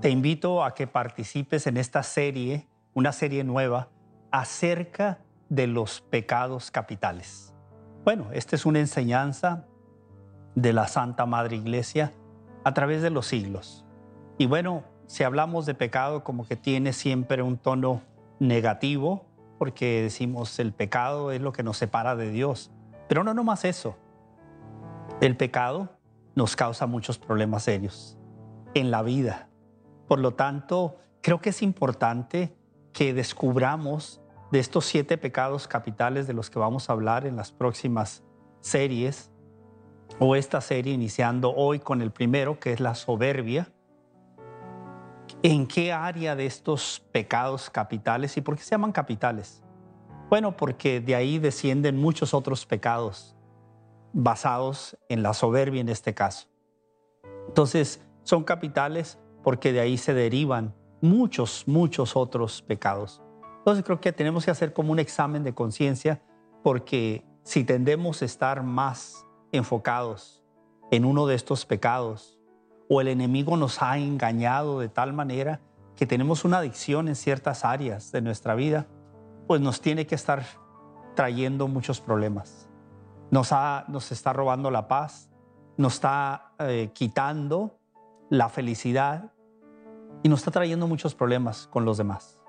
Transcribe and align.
Te 0.00 0.08
invito 0.08 0.64
a 0.64 0.74
que 0.74 0.86
participes 0.86 1.66
en 1.66 1.76
esta 1.76 2.02
serie, 2.02 2.66
una 2.94 3.12
serie 3.12 3.44
nueva, 3.44 3.90
acerca 4.30 5.18
de 5.50 5.66
los 5.66 6.00
pecados 6.00 6.70
capitales. 6.70 7.52
Bueno, 8.02 8.28
esta 8.32 8.56
es 8.56 8.64
una 8.64 8.78
enseñanza 8.78 9.66
de 10.54 10.72
la 10.72 10.88
Santa 10.88 11.26
Madre 11.26 11.56
Iglesia 11.56 12.14
a 12.64 12.72
través 12.72 13.02
de 13.02 13.10
los 13.10 13.26
siglos. 13.26 13.84
Y 14.38 14.46
bueno, 14.46 14.84
si 15.06 15.22
hablamos 15.22 15.66
de 15.66 15.74
pecado 15.74 16.24
como 16.24 16.46
que 16.48 16.56
tiene 16.56 16.94
siempre 16.94 17.42
un 17.42 17.58
tono 17.58 18.00
negativo, 18.38 19.26
porque 19.58 20.00
decimos 20.00 20.58
el 20.60 20.72
pecado 20.72 21.30
es 21.30 21.42
lo 21.42 21.52
que 21.52 21.62
nos 21.62 21.76
separa 21.76 22.16
de 22.16 22.30
Dios. 22.30 22.70
Pero 23.06 23.22
no 23.22 23.44
más 23.44 23.66
eso. 23.66 23.98
El 25.20 25.36
pecado 25.36 25.90
nos 26.34 26.56
causa 26.56 26.86
muchos 26.86 27.18
problemas 27.18 27.64
serios 27.64 28.16
en 28.72 28.90
la 28.90 29.02
vida. 29.02 29.49
Por 30.10 30.18
lo 30.18 30.34
tanto, 30.34 30.96
creo 31.20 31.40
que 31.40 31.50
es 31.50 31.62
importante 31.62 32.52
que 32.92 33.14
descubramos 33.14 34.20
de 34.50 34.58
estos 34.58 34.84
siete 34.84 35.16
pecados 35.16 35.68
capitales 35.68 36.26
de 36.26 36.32
los 36.32 36.50
que 36.50 36.58
vamos 36.58 36.90
a 36.90 36.94
hablar 36.94 37.28
en 37.28 37.36
las 37.36 37.52
próximas 37.52 38.24
series, 38.58 39.30
o 40.18 40.34
esta 40.34 40.60
serie 40.62 40.92
iniciando 40.92 41.54
hoy 41.54 41.78
con 41.78 42.02
el 42.02 42.10
primero, 42.10 42.58
que 42.58 42.72
es 42.72 42.80
la 42.80 42.96
soberbia. 42.96 43.72
¿En 45.44 45.68
qué 45.68 45.92
área 45.92 46.34
de 46.34 46.46
estos 46.46 47.06
pecados 47.12 47.70
capitales 47.70 48.36
y 48.36 48.40
por 48.40 48.56
qué 48.56 48.64
se 48.64 48.70
llaman 48.72 48.90
capitales? 48.90 49.62
Bueno, 50.28 50.56
porque 50.56 51.00
de 51.00 51.14
ahí 51.14 51.38
descienden 51.38 51.96
muchos 51.96 52.34
otros 52.34 52.66
pecados 52.66 53.36
basados 54.12 54.98
en 55.08 55.22
la 55.22 55.34
soberbia 55.34 55.80
en 55.80 55.88
este 55.88 56.14
caso. 56.14 56.48
Entonces, 57.46 58.04
son 58.24 58.42
capitales 58.42 59.20
porque 59.42 59.72
de 59.72 59.80
ahí 59.80 59.96
se 59.96 60.14
derivan 60.14 60.74
muchos, 61.00 61.64
muchos 61.66 62.16
otros 62.16 62.62
pecados. 62.62 63.22
Entonces 63.58 63.84
creo 63.84 64.00
que 64.00 64.12
tenemos 64.12 64.44
que 64.44 64.50
hacer 64.50 64.72
como 64.72 64.92
un 64.92 64.98
examen 64.98 65.44
de 65.44 65.54
conciencia 65.54 66.22
porque 66.62 67.24
si 67.42 67.64
tendemos 67.64 68.22
a 68.22 68.24
estar 68.24 68.62
más 68.62 69.26
enfocados 69.52 70.42
en 70.90 71.04
uno 71.04 71.26
de 71.26 71.34
estos 71.34 71.66
pecados 71.66 72.38
o 72.88 73.00
el 73.00 73.08
enemigo 73.08 73.56
nos 73.56 73.82
ha 73.82 73.98
engañado 73.98 74.80
de 74.80 74.88
tal 74.88 75.12
manera 75.12 75.60
que 75.96 76.06
tenemos 76.06 76.44
una 76.44 76.58
adicción 76.58 77.08
en 77.08 77.16
ciertas 77.16 77.64
áreas 77.64 78.10
de 78.12 78.22
nuestra 78.22 78.54
vida, 78.54 78.86
pues 79.46 79.60
nos 79.60 79.80
tiene 79.80 80.06
que 80.06 80.14
estar 80.14 80.44
trayendo 81.14 81.68
muchos 81.68 82.00
problemas. 82.00 82.68
Nos, 83.30 83.50
nos 83.88 84.10
está 84.10 84.32
robando 84.32 84.70
la 84.70 84.88
paz, 84.88 85.30
nos 85.76 85.94
está 85.94 86.54
eh, 86.58 86.90
quitando 86.94 87.79
la 88.30 88.48
felicidad 88.48 89.32
y 90.22 90.28
nos 90.28 90.40
está 90.40 90.52
trayendo 90.52 90.86
muchos 90.86 91.14
problemas 91.14 91.66
con 91.66 91.84
los 91.84 91.98
demás, 91.98 92.40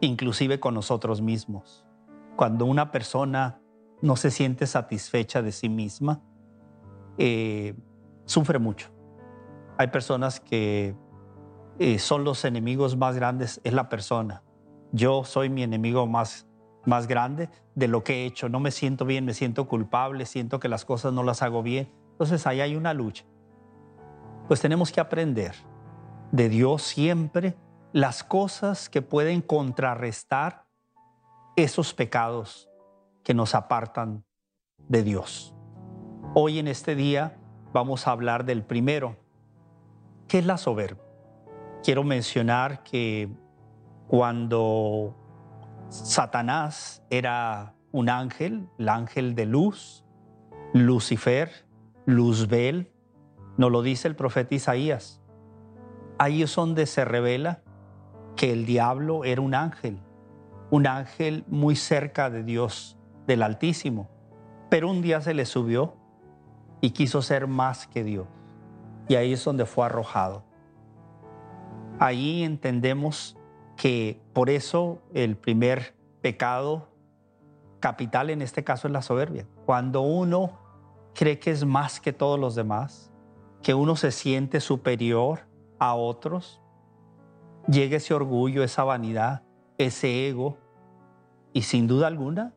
inclusive 0.00 0.58
con 0.58 0.74
nosotros 0.74 1.20
mismos. 1.20 1.86
Cuando 2.36 2.64
una 2.64 2.90
persona 2.90 3.60
no 4.00 4.16
se 4.16 4.30
siente 4.30 4.66
satisfecha 4.66 5.42
de 5.42 5.52
sí 5.52 5.68
misma, 5.68 6.22
eh, 7.18 7.76
sufre 8.24 8.58
mucho. 8.58 8.88
Hay 9.76 9.88
personas 9.88 10.40
que 10.40 10.96
eh, 11.78 11.98
son 11.98 12.24
los 12.24 12.44
enemigos 12.44 12.96
más 12.96 13.16
grandes, 13.16 13.60
es 13.62 13.74
la 13.74 13.88
persona. 13.90 14.42
Yo 14.92 15.24
soy 15.24 15.50
mi 15.50 15.62
enemigo 15.62 16.06
más, 16.06 16.46
más 16.86 17.08
grande 17.08 17.50
de 17.74 17.88
lo 17.88 18.04
que 18.04 18.22
he 18.22 18.26
hecho. 18.26 18.48
No 18.48 18.58
me 18.58 18.70
siento 18.70 19.04
bien, 19.04 19.26
me 19.26 19.34
siento 19.34 19.68
culpable, 19.68 20.24
siento 20.24 20.60
que 20.60 20.68
las 20.68 20.84
cosas 20.84 21.12
no 21.12 21.22
las 21.22 21.42
hago 21.42 21.62
bien. 21.62 21.92
Entonces 22.12 22.46
ahí 22.46 22.60
hay 22.60 22.74
una 22.74 22.94
lucha. 22.94 23.24
Pues 24.46 24.60
tenemos 24.60 24.92
que 24.92 25.00
aprender 25.00 25.54
de 26.30 26.48
Dios 26.50 26.82
siempre 26.82 27.56
las 27.92 28.22
cosas 28.22 28.90
que 28.90 29.00
pueden 29.00 29.40
contrarrestar 29.40 30.66
esos 31.56 31.94
pecados 31.94 32.68
que 33.22 33.32
nos 33.32 33.54
apartan 33.54 34.24
de 34.88 35.02
Dios. 35.02 35.54
Hoy 36.34 36.58
en 36.58 36.68
este 36.68 36.94
día 36.94 37.38
vamos 37.72 38.06
a 38.06 38.10
hablar 38.10 38.44
del 38.44 38.64
primero, 38.64 39.16
que 40.28 40.40
es 40.40 40.46
la 40.46 40.58
soberbia. 40.58 41.02
Quiero 41.82 42.04
mencionar 42.04 42.82
que 42.82 43.30
cuando 44.08 45.16
Satanás 45.88 47.02
era 47.08 47.74
un 47.92 48.10
ángel, 48.10 48.68
el 48.78 48.88
ángel 48.90 49.34
de 49.34 49.46
luz, 49.46 50.04
Lucifer, 50.74 51.66
Luzbel, 52.04 52.93
nos 53.56 53.70
lo 53.70 53.82
dice 53.82 54.08
el 54.08 54.16
profeta 54.16 54.54
Isaías. 54.54 55.20
Ahí 56.18 56.42
es 56.42 56.54
donde 56.54 56.86
se 56.86 57.04
revela 57.04 57.62
que 58.36 58.52
el 58.52 58.66
diablo 58.66 59.24
era 59.24 59.40
un 59.40 59.54
ángel, 59.54 60.00
un 60.70 60.86
ángel 60.86 61.44
muy 61.48 61.76
cerca 61.76 62.30
de 62.30 62.42
Dios, 62.42 62.98
del 63.26 63.42
Altísimo. 63.42 64.08
Pero 64.70 64.90
un 64.90 65.02
día 65.02 65.20
se 65.20 65.34
le 65.34 65.46
subió 65.46 65.94
y 66.80 66.90
quiso 66.90 67.22
ser 67.22 67.46
más 67.46 67.86
que 67.86 68.04
Dios. 68.04 68.26
Y 69.08 69.14
ahí 69.14 69.32
es 69.32 69.44
donde 69.44 69.66
fue 69.66 69.86
arrojado. 69.86 70.44
Ahí 71.98 72.42
entendemos 72.42 73.36
que 73.76 74.20
por 74.32 74.50
eso 74.50 75.02
el 75.12 75.36
primer 75.36 75.94
pecado 76.20 76.88
capital 77.80 78.30
en 78.30 78.42
este 78.42 78.64
caso 78.64 78.88
es 78.88 78.92
la 78.92 79.02
soberbia. 79.02 79.46
Cuando 79.66 80.00
uno 80.00 80.58
cree 81.14 81.38
que 81.38 81.50
es 81.50 81.64
más 81.64 82.00
que 82.00 82.12
todos 82.12 82.38
los 82.38 82.54
demás, 82.54 83.12
que 83.64 83.74
uno 83.74 83.96
se 83.96 84.12
siente 84.12 84.60
superior 84.60 85.48
a 85.78 85.94
otros, 85.94 86.60
llega 87.66 87.96
ese 87.96 88.12
orgullo, 88.12 88.62
esa 88.62 88.84
vanidad, 88.84 89.42
ese 89.78 90.28
ego, 90.28 90.58
y 91.54 91.62
sin 91.62 91.88
duda 91.88 92.06
alguna 92.06 92.54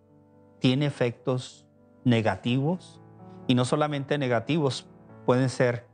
tiene 0.60 0.86
efectos 0.86 1.66
negativos, 2.04 3.02
y 3.48 3.56
no 3.56 3.64
solamente 3.64 4.18
negativos, 4.18 4.90
pueden 5.26 5.50
ser 5.50 5.88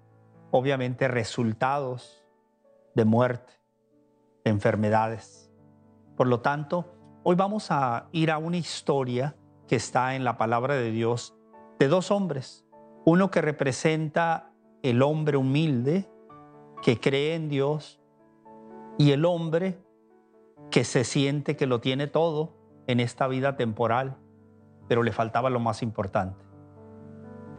obviamente 0.50 1.08
resultados 1.08 2.26
de 2.96 3.06
muerte, 3.06 3.54
de 4.44 4.50
enfermedades. 4.50 5.52
Por 6.18 6.26
lo 6.26 6.40
tanto, 6.40 6.92
hoy 7.22 7.36
vamos 7.36 7.70
a 7.70 8.08
ir 8.14 8.32
a 8.32 8.40
una 8.40 8.58
historia 8.58 9.36
que 9.68 9.76
está 9.76 10.16
en 10.16 10.24
la 10.24 10.38
palabra 10.38 10.74
de 10.74 10.90
Dios 10.90 11.36
de 11.78 11.88
dos 11.88 12.10
hombres, 12.10 12.66
uno 13.06 13.30
que 13.30 13.42
representa 13.42 14.53
el 14.84 15.02
hombre 15.02 15.38
humilde 15.38 16.10
que 16.82 17.00
cree 17.00 17.36
en 17.36 17.48
Dios 17.48 18.02
y 18.98 19.12
el 19.12 19.26
hombre 19.26 19.80
que 20.70 20.84
se 20.84 21.06
siente 21.06 21.56
que 21.56 21.66
lo 21.66 21.80
tiene 21.80 22.08
todo 22.08 22.52
en 22.88 23.00
esta 23.00 23.28
vida 23.28 23.56
temporal, 23.56 24.18
pero 24.90 25.02
le 25.02 25.14
faltaba 25.14 25.50
lo 25.50 25.62
más 25.62 25.82
importante, 25.82 26.44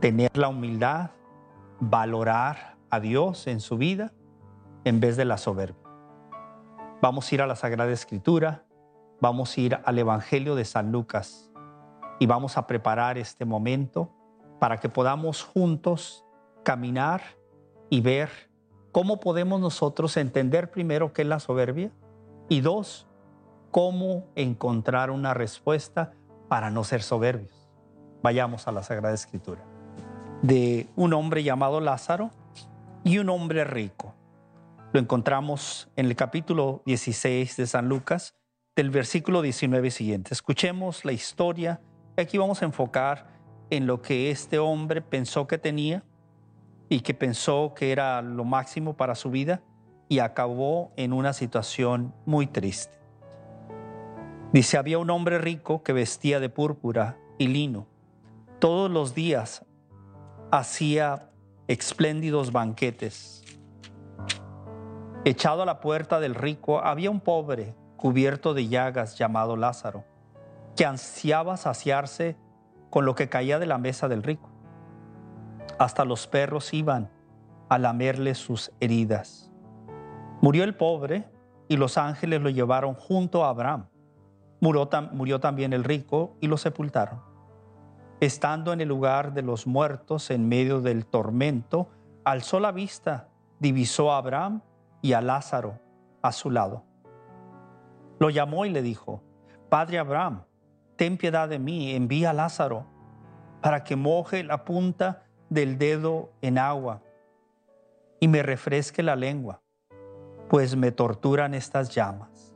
tener 0.01 0.37
la 0.37 0.49
humildad, 0.49 1.13
valorar 1.81 2.77
a 2.91 3.01
Dios 3.01 3.47
en 3.47 3.61
su 3.61 3.79
vida 3.79 4.13
en 4.85 5.01
vez 5.01 5.17
de 5.17 5.25
la 5.25 5.39
soberbia. 5.39 5.83
Vamos 7.01 7.31
a 7.31 7.35
ir 7.35 7.43
a 7.43 7.47
la 7.47 7.57
Sagrada 7.57 7.91
Escritura, 7.91 8.67
vamos 9.21 9.57
a 9.57 9.61
ir 9.61 9.79
al 9.83 9.99
Evangelio 9.99 10.55
de 10.55 10.67
San 10.67 10.93
Lucas 10.93 11.51
y 12.21 12.27
vamos 12.27 12.59
a 12.59 12.67
preparar 12.67 13.17
este 13.17 13.47
momento 13.47 14.11
para 14.61 14.79
que 14.79 14.91
podamos 14.91 15.43
juntos 15.43 16.25
caminar 16.65 17.23
y 17.91 18.01
ver 18.01 18.31
cómo 18.91 19.21
podemos 19.21 19.61
nosotros 19.61 20.17
entender 20.17 20.71
primero 20.71 21.13
qué 21.13 21.23
es 21.23 21.29
la 21.29 21.39
soberbia 21.39 21.93
y 22.49 22.61
dos, 22.61 23.07
cómo 23.71 24.27
encontrar 24.35 25.11
una 25.11 25.35
respuesta 25.35 26.13
para 26.49 26.71
no 26.71 26.83
ser 26.83 27.03
soberbios. 27.03 27.69
Vayamos 28.23 28.67
a 28.67 28.73
la 28.73 28.83
Sagrada 28.83 29.15
Escritura. 29.15 29.63
De 30.43 30.89
un 30.97 31.13
hombre 31.13 31.43
llamado 31.43 31.81
Lázaro 31.81 32.31
y 33.05 33.19
un 33.19 33.29
hombre 33.29 33.65
rico. 33.65 34.15
Lo 34.93 35.01
encontramos 35.01 35.91
en 35.97 36.07
el 36.07 36.17
capítulo 36.17 36.83
16 36.87 37.57
de 37.57 37.67
San 37.67 37.89
Lucas, 37.89 38.37
del 38.77 38.91
versículo 38.91 39.43
19 39.43 39.91
siguiente. 39.91 40.33
Escuchemos 40.33 41.05
la 41.05 41.13
historia. 41.13 41.81
Aquí 42.17 42.39
vamos 42.39 42.63
a 42.63 42.65
enfocar 42.65 43.27
en 43.71 43.87
lo 43.87 44.03
que 44.03 44.31
este 44.31 44.59
hombre 44.59 45.03
pensó 45.03 45.47
que 45.47 45.59
tenía 45.59 46.05
y 46.95 47.01
que 47.01 47.13
pensó 47.13 47.75
que 47.75 47.91
era 47.91 48.23
lo 48.23 48.45
máximo 48.45 48.97
para 48.97 49.17
su 49.17 49.29
vida 49.29 49.63
y 50.09 50.21
acabó 50.21 50.93
en 50.95 51.13
una 51.13 51.33
situación 51.33 52.15
muy 52.25 52.47
triste. 52.47 52.97
Dice, 54.53 54.79
había 54.79 55.01
un 55.01 55.11
hombre 55.11 55.39
rico 55.39 55.83
que 55.83 55.93
vestía 55.93 56.39
de 56.39 56.51
púrpura 56.51 57.19
y 57.37 57.49
lino. 57.49 57.89
Todos 58.61 58.93
los 58.93 59.13
días 59.13 59.65
hacía 60.53 61.31
espléndidos 61.67 62.53
banquetes. 62.53 63.43
Echado 65.25 65.63
a 65.63 65.67
la 65.67 65.81
puerta 65.81 66.21
del 66.21 66.37
rico 66.37 66.79
había 66.79 67.11
un 67.11 67.19
pobre 67.19 67.75
cubierto 67.97 68.55
de 68.55 68.69
llagas 68.69 69.19
llamado 69.19 69.57
Lázaro, 69.57 70.05
que 70.77 70.87
ansiaba 70.87 71.57
saciarse 71.57 72.37
con 72.89 73.05
lo 73.05 73.17
que 73.17 73.29
caía 73.29 73.59
de 73.59 73.67
la 73.67 73.79
mesa 73.79 74.07
del 74.07 74.23
rico 74.23 74.54
hasta 75.85 76.07
los 76.07 76.27
perros 76.27 76.73
iban 76.73 77.11
a 77.69 77.79
lamerle 77.79 78.35
sus 78.35 78.73
heridas. 78.81 79.53
Murió 80.41 80.65
el 80.65 80.75
pobre 80.75 81.29
y 81.69 81.77
los 81.77 81.99
ángeles 81.99 82.41
lo 82.41 82.49
llevaron 82.49 82.95
junto 82.95 83.45
a 83.45 83.51
Abraham. 83.51 83.89
Murió, 84.61 85.41
también 85.41 85.75
el 85.75 85.85
rico 85.85 86.37
y 86.41 86.47
lo 86.49 86.57
sepultaron. 86.57 87.21
Estando 88.21 88.73
en 88.73 88.81
el 88.81 88.89
lugar 88.89 89.35
de 89.35 89.43
los 89.43 89.67
muertos 89.67 90.31
en 90.31 90.49
medio 90.49 90.81
del 90.81 91.05
tormento, 91.05 91.91
alzó 92.25 92.61
la 92.61 92.73
vista, 92.73 93.29
divisó 93.59 94.11
a 94.11 94.17
Abraham 94.17 94.63
y 95.03 95.13
a 95.13 95.21
Lázaro 95.21 95.79
a 96.23 96.33
su 96.33 96.51
lado. 96.51 96.83
Lo 98.19 98.31
llamó 98.31 98.65
y 98.65 98.71
le 98.71 98.81
dijo, 98.81 99.23
Padre 99.69 99.99
Abraham, 99.99 100.45
ten 100.97 101.19
piedad 101.19 101.47
de 101.47 101.59
mí, 101.59 101.95
envía 101.95 102.31
a 102.31 102.33
Lázaro 102.33 102.87
para 103.61 103.85
que 103.85 103.97
moje 103.97 104.45
la 104.45 104.65
punta 104.65 105.25
del 105.51 105.79
dedo 105.79 106.33
en 106.43 106.59
agua 106.59 107.03
y 108.21 108.29
me 108.29 108.43
refresque 108.43 109.03
la 109.03 109.17
lengua, 109.17 109.61
pues 110.49 110.77
me 110.77 110.93
torturan 110.93 111.55
estas 111.55 111.95
llamas. 111.95 112.55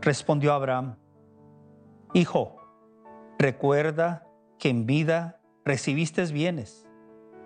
Respondió 0.00 0.52
Abraham, 0.52 0.96
Hijo, 2.14 2.56
recuerda 3.38 4.26
que 4.58 4.68
en 4.68 4.84
vida 4.84 5.40
recibiste 5.64 6.24
bienes 6.26 6.86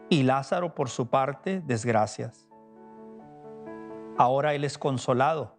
y 0.08 0.22
Lázaro 0.24 0.74
por 0.74 0.88
su 0.88 1.08
parte 1.08 1.60
desgracias. 1.60 2.48
Ahora 4.18 4.54
él 4.54 4.64
es 4.64 4.78
consolado 4.78 5.56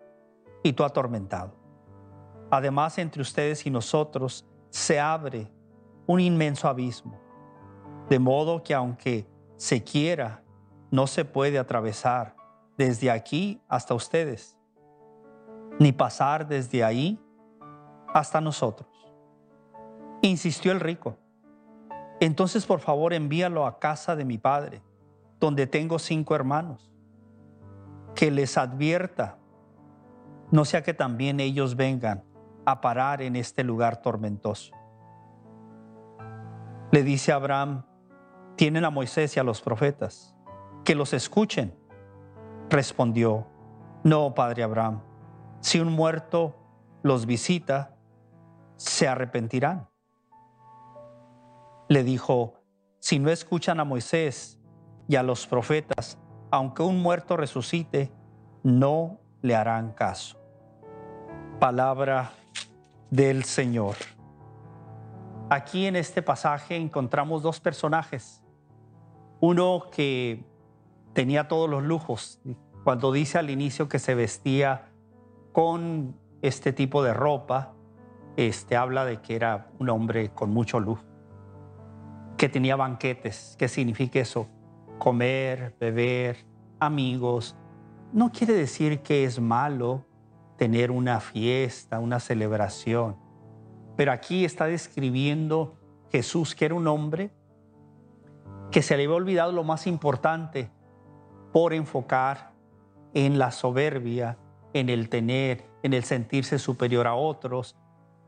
y 0.63 0.73
tú 0.73 0.83
atormentado. 0.83 1.53
Además, 2.49 2.97
entre 2.97 3.21
ustedes 3.21 3.65
y 3.65 3.69
nosotros 3.69 4.45
se 4.69 4.99
abre 4.99 5.51
un 6.05 6.19
inmenso 6.19 6.67
abismo, 6.67 7.19
de 8.09 8.19
modo 8.19 8.63
que 8.63 8.73
aunque 8.73 9.27
se 9.57 9.83
quiera, 9.83 10.43
no 10.91 11.07
se 11.07 11.25
puede 11.25 11.59
atravesar 11.59 12.35
desde 12.77 13.11
aquí 13.11 13.61
hasta 13.67 13.93
ustedes, 13.93 14.57
ni 15.79 15.91
pasar 15.91 16.47
desde 16.47 16.83
ahí 16.83 17.19
hasta 18.13 18.39
nosotros. 18.39 18.89
Insistió 20.21 20.71
el 20.71 20.79
rico. 20.79 21.17
Entonces, 22.19 22.65
por 22.65 22.79
favor, 22.79 23.13
envíalo 23.13 23.65
a 23.65 23.79
casa 23.79 24.15
de 24.15 24.25
mi 24.25 24.37
padre, 24.37 24.81
donde 25.39 25.67
tengo 25.67 25.99
cinco 25.99 26.35
hermanos, 26.35 26.91
que 28.15 28.31
les 28.31 28.57
advierta, 28.57 29.37
no 30.49 30.65
sea 30.65 30.81
que 30.81 30.93
también 30.93 31.39
ellos 31.39 31.75
vengan 31.75 32.23
a 32.65 32.81
parar 32.81 33.21
en 33.21 33.35
este 33.35 33.63
lugar 33.63 34.01
tormentoso. 34.01 34.73
Le 36.91 37.03
dice 37.03 37.31
Abraham, 37.31 37.83
tienen 38.57 38.83
a 38.83 38.89
Moisés 38.89 39.37
y 39.37 39.39
a 39.39 39.43
los 39.43 39.61
profetas, 39.61 40.35
que 40.83 40.95
los 40.95 41.13
escuchen. 41.13 41.73
Respondió, 42.69 43.47
no, 44.03 44.33
padre 44.33 44.63
Abraham, 44.63 45.01
si 45.61 45.79
un 45.79 45.93
muerto 45.93 46.55
los 47.03 47.25
visita, 47.25 47.95
se 48.75 49.07
arrepentirán. 49.07 49.87
Le 51.87 52.03
dijo, 52.03 52.55
si 52.99 53.19
no 53.19 53.29
escuchan 53.29 53.79
a 53.79 53.85
Moisés 53.85 54.59
y 55.07 55.15
a 55.15 55.23
los 55.23 55.47
profetas, 55.47 56.17
aunque 56.51 56.83
un 56.83 57.01
muerto 57.01 57.37
resucite, 57.37 58.11
no 58.63 59.19
le 59.41 59.55
harán 59.55 59.93
caso. 59.93 60.37
Palabra 61.59 62.31
del 63.09 63.43
Señor. 63.43 63.95
Aquí 65.49 65.85
en 65.85 65.95
este 65.95 66.21
pasaje 66.21 66.75
encontramos 66.75 67.41
dos 67.41 67.59
personajes. 67.59 68.43
Uno 69.39 69.83
que 69.91 70.43
tenía 71.13 71.47
todos 71.47 71.69
los 71.69 71.83
lujos. 71.83 72.39
Cuando 72.83 73.11
dice 73.11 73.37
al 73.37 73.49
inicio 73.49 73.87
que 73.87 73.99
se 73.99 74.15
vestía 74.15 74.89
con 75.51 76.15
este 76.41 76.73
tipo 76.73 77.03
de 77.03 77.13
ropa, 77.13 77.73
este 78.35 78.75
habla 78.75 79.03
de 79.05 79.21
que 79.21 79.35
era 79.35 79.69
un 79.79 79.89
hombre 79.89 80.29
con 80.29 80.51
mucho 80.51 80.79
luz, 80.79 80.99
que 82.37 82.49
tenía 82.49 82.75
banquetes. 82.75 83.55
¿Qué 83.57 83.67
significa 83.67 84.19
eso? 84.19 84.47
Comer, 84.99 85.75
beber, 85.79 86.45
amigos. 86.79 87.55
No 88.13 88.31
quiere 88.31 88.53
decir 88.53 88.99
que 89.01 89.23
es 89.23 89.39
malo 89.39 90.05
tener 90.57 90.91
una 90.91 91.19
fiesta, 91.19 91.99
una 91.99 92.19
celebración. 92.19 93.17
Pero 93.95 94.11
aquí 94.11 94.45
está 94.45 94.65
describiendo 94.65 95.75
Jesús, 96.11 96.55
que 96.55 96.65
era 96.65 96.75
un 96.75 96.87
hombre 96.87 97.31
que 98.77 98.83
se 98.83 98.95
le 98.95 99.05
había 99.05 99.15
olvidado 99.15 99.51
lo 99.51 99.63
más 99.63 99.87
importante 99.87 100.69
por 101.51 101.73
enfocar 101.73 102.51
en 103.15 103.39
la 103.39 103.49
soberbia, 103.49 104.37
en 104.71 104.89
el 104.89 105.09
tener, 105.09 105.65
en 105.81 105.95
el 105.95 106.03
sentirse 106.03 106.59
superior 106.59 107.07
a 107.07 107.15
otros. 107.15 107.75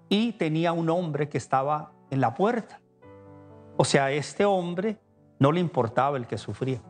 Y 0.10 0.31
tenía 0.31 0.72
un 0.72 0.90
hombre 0.90 1.30
que 1.30 1.38
estaba 1.38 1.92
en 2.10 2.19
la 2.19 2.34
puerta. 2.34 2.81
O 3.78 3.86
sea, 3.86 4.06
a 4.06 4.12
este 4.12 4.44
hombre 4.44 4.98
no 5.38 5.51
le 5.51 5.60
importaba 5.60 6.18
el 6.18 6.25
que 6.25 6.40
sufría. 6.40 6.81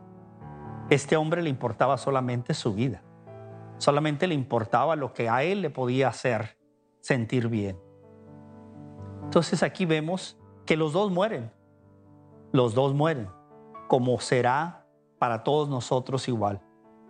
Este 0.90 1.18
hombre 1.18 1.42
le 1.42 1.50
importaba 1.50 1.98
solamente 1.98 2.54
su 2.54 2.74
vida. 2.74 3.04
Solamente 3.78 4.26
le 4.26 4.36
importaba 4.36 4.96
lo 4.96 5.12
que 5.12 5.28
a 5.28 5.44
él 5.44 5.62
le 5.62 5.70
podía 5.70 6.08
hacer 6.08 6.58
sentir 7.02 7.50
bien. 7.50 7.78
Entonces 9.26 9.64
aquí 9.64 9.86
vemos 9.86 10.40
que 10.66 10.78
los 10.78 10.94
dos 10.94 11.12
mueren. 11.12 11.52
Los 12.54 12.74
dos 12.74 12.94
mueren, 12.94 13.28
como 13.90 14.20
será 14.20 14.86
para 15.18 15.44
todos 15.44 15.68
nosotros 15.68 16.28
igual. 16.28 16.62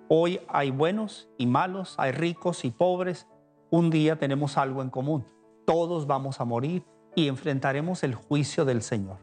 Hoy 0.07 0.39
hay 0.47 0.71
buenos 0.71 1.29
y 1.37 1.45
malos, 1.45 1.93
hay 1.99 2.13
ricos 2.13 2.63
y 2.63 2.71
pobres. 2.71 3.27
Un 3.69 3.89
día 3.89 4.17
tenemos 4.17 4.57
algo 4.57 4.81
en 4.81 4.89
común. 4.89 5.27
Todos 5.67 6.07
vamos 6.07 6.39
a 6.39 6.45
morir 6.45 6.85
y 7.15 7.27
enfrentaremos 7.27 8.01
el 8.03 8.15
juicio 8.15 8.63
del 8.63 8.81
Señor. 8.81 9.17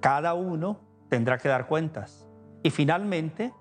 Cada 0.00 0.32
uno 0.32 0.80
tendrá 1.10 1.36
que 1.36 1.50
dar 1.50 1.68
cuentas. 1.68 2.30
Y 2.62 2.70
finalmente, 2.70 3.52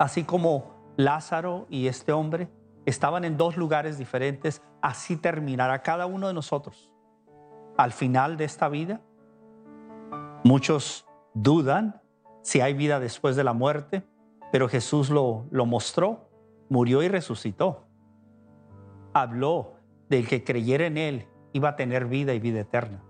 así 0.00 0.24
como 0.24 0.74
Lázaro 0.96 1.66
y 1.70 1.86
este 1.86 2.12
hombre 2.12 2.50
estaban 2.84 3.24
en 3.24 3.36
dos 3.36 3.56
lugares 3.56 3.96
diferentes, 3.96 4.60
así 4.82 5.16
terminará 5.16 5.82
cada 5.82 6.06
uno 6.06 6.26
de 6.26 6.34
nosotros. 6.34 6.90
Al 7.76 7.92
final 7.92 8.36
de 8.36 8.44
esta 8.44 8.68
vida, 8.68 9.00
muchos 10.42 11.06
dudan 11.32 12.02
si 12.48 12.62
hay 12.62 12.72
vida 12.72 12.98
después 12.98 13.36
de 13.36 13.44
la 13.44 13.52
muerte, 13.52 14.08
pero 14.50 14.70
Jesús 14.70 15.10
lo, 15.10 15.44
lo 15.50 15.66
mostró, 15.66 16.30
murió 16.70 17.02
y 17.02 17.08
resucitó. 17.08 17.84
Habló 19.12 19.74
del 20.08 20.26
que 20.26 20.44
creyera 20.44 20.86
en 20.86 20.96
Él 20.96 21.28
iba 21.52 21.68
a 21.68 21.76
tener 21.76 22.06
vida 22.06 22.32
y 22.32 22.38
vida 22.38 22.60
eterna, 22.60 23.04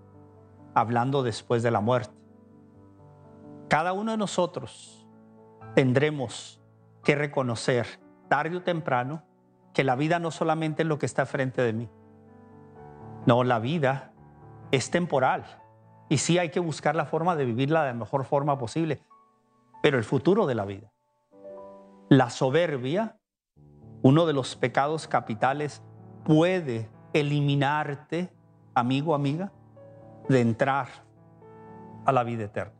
hablando 0.73 1.23
después 1.23 1.63
de 1.63 1.71
la 1.71 1.79
muerte. 1.79 2.13
Cada 3.69 3.93
uno 3.93 4.11
de 4.11 4.17
nosotros 4.17 5.07
tendremos 5.73 6.61
que 7.05 7.15
reconocer 7.15 7.87
tarde 8.27 8.57
o 8.57 8.61
temprano 8.61 9.23
que 9.73 9.85
la 9.85 9.95
vida 9.95 10.19
no 10.19 10.31
solamente 10.31 10.81
es 10.81 10.87
lo 10.89 10.99
que 10.99 11.05
está 11.05 11.25
frente 11.25 11.61
de 11.61 11.71
mí. 11.71 11.89
No, 13.25 13.45
la 13.45 13.59
vida 13.59 14.11
es 14.71 14.91
temporal 14.91 15.45
y 16.09 16.17
sí 16.17 16.37
hay 16.37 16.49
que 16.49 16.59
buscar 16.59 16.93
la 16.93 17.05
forma 17.05 17.37
de 17.37 17.45
vivirla 17.45 17.83
de 17.83 17.93
la 17.93 17.99
mejor 17.99 18.25
forma 18.25 18.57
posible, 18.57 18.99
pero 19.81 19.97
el 19.97 20.03
futuro 20.03 20.45
de 20.45 20.55
la 20.55 20.65
vida. 20.65 20.91
La 22.09 22.29
soberbia, 22.29 23.17
uno 24.01 24.25
de 24.25 24.33
los 24.33 24.55
pecados 24.55 25.07
capitales, 25.07 25.83
puede 26.23 26.89
eliminarte, 27.13 28.31
amigo, 28.73 29.15
amiga, 29.15 29.51
de 30.27 30.41
entrar 30.41 30.87
a 32.05 32.11
la 32.11 32.23
vida 32.23 32.45
eterna. 32.45 32.73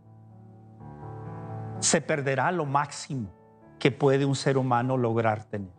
Se 1.79 2.01
perderá 2.01 2.51
lo 2.51 2.65
máximo 2.65 3.29
que 3.79 3.91
puede 3.91 4.25
un 4.25 4.36
ser 4.36 4.58
humano 4.58 4.98
lograr 4.98 5.46
tener. 5.46 5.74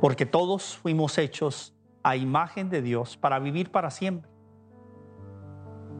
Porque 0.00 0.26
todos 0.26 0.76
fuimos 0.76 1.16
hechos 1.18 1.74
a 2.02 2.16
imagen 2.16 2.68
de 2.68 2.82
Dios 2.82 3.16
para 3.16 3.38
vivir 3.38 3.72
para 3.72 3.90
siempre. 3.90 4.30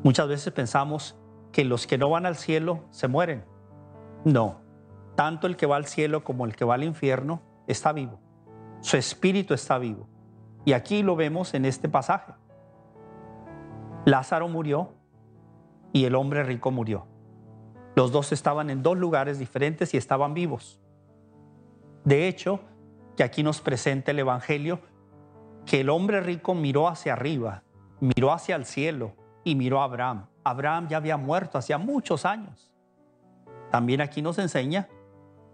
Muchas 0.05 0.29
veces 0.29 0.53
pensamos 0.53 1.17
que 1.50 1.65
los 1.65 1.87
que 1.87 1.99
no 1.99 2.11
van 2.11 2.26
al 2.26 2.37
cielo 2.37 2.85
se 2.91 3.09
mueren. 3.09 3.45
No, 4.26 4.56
tanto 5.14 5.47
el 5.47 5.56
que 5.56 5.66
va 5.66 5.76
al 5.76 5.87
cielo 5.87 6.25
como 6.25 6.47
el 6.47 6.56
que 6.56 6.64
va 6.64 6.75
al 6.75 6.83
infierno 6.83 7.42
está 7.68 7.92
vivo. 7.92 8.18
Su 8.80 8.97
espíritu 8.97 9.54
está 9.54 9.78
vivo. 9.78 10.09
Y 10.64 10.73
aquí 10.73 11.04
lo 11.04 11.14
vemos 11.14 11.54
en 11.54 11.64
este 11.64 11.88
pasaje. 11.88 12.33
Lázaro 14.04 14.49
murió 14.49 14.95
y 15.92 16.06
el 16.06 16.16
hombre 16.16 16.42
rico 16.42 16.73
murió. 16.73 17.06
Los 17.95 18.11
dos 18.11 18.33
estaban 18.33 18.68
en 18.68 18.83
dos 18.83 18.99
lugares 18.99 19.38
diferentes 19.38 19.95
y 19.95 19.97
estaban 19.97 20.35
vivos. 20.35 20.80
De 22.02 22.26
hecho, 22.26 22.59
que 23.16 23.23
aquí 23.23 23.45
nos 23.45 23.61
presenta 23.61 24.11
el 24.11 24.18
Evangelio, 24.18 24.80
que 25.66 25.83
el 25.83 25.88
hombre 25.88 26.21
rico 26.21 26.52
miró 26.52 26.88
hacia 26.88 27.12
arriba, 27.12 27.62
miró 28.00 28.33
hacia 28.33 28.56
el 28.56 28.64
cielo 28.64 29.12
y 29.45 29.54
miró 29.54 29.83
a 29.83 29.85
Abraham. 29.85 30.26
Abraham 30.42 30.88
ya 30.88 30.97
había 30.97 31.16
muerto 31.16 31.59
hacía 31.59 31.78
muchos 31.78 32.25
años. 32.25 32.73
También 33.70 34.00
aquí 34.00 34.23
nos 34.23 34.38
enseña 34.38 34.88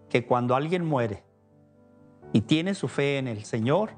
que 0.09 0.25
cuando 0.25 0.55
alguien 0.55 0.85
muere, 0.85 1.23
y 2.33 2.41
tiene 2.41 2.73
su 2.73 2.87
fe 2.87 3.19
en 3.19 3.27
el 3.27 3.45
Señor 3.45 3.91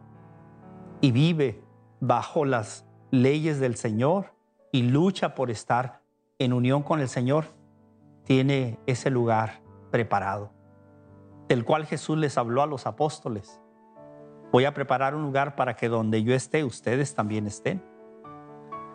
y 1.01 1.11
vive 1.11 1.63
bajo 1.99 2.45
las 2.45 2.85
leyes 3.09 3.59
del 3.59 3.75
Señor 3.75 4.33
y 4.71 4.83
lucha 4.83 5.33
por 5.33 5.49
estar 5.49 6.01
en 6.37 6.51
unión 6.51 6.83
con 6.83 6.99
el 6.99 7.07
Señor, 7.07 7.45
tiene 8.25 8.77
ese 8.85 9.09
lugar 9.09 9.61
preparado, 9.89 10.51
del 11.47 11.63
cual 11.63 11.85
Jesús 11.85 12.17
les 12.17 12.37
habló 12.37 12.61
a 12.61 12.67
los 12.67 12.85
apóstoles. 12.85 13.61
Voy 14.51 14.65
a 14.65 14.73
preparar 14.73 15.15
un 15.15 15.23
lugar 15.23 15.55
para 15.55 15.75
que 15.75 15.87
donde 15.87 16.23
yo 16.23 16.33
esté, 16.33 16.65
ustedes 16.65 17.15
también 17.15 17.47
estén. 17.47 17.81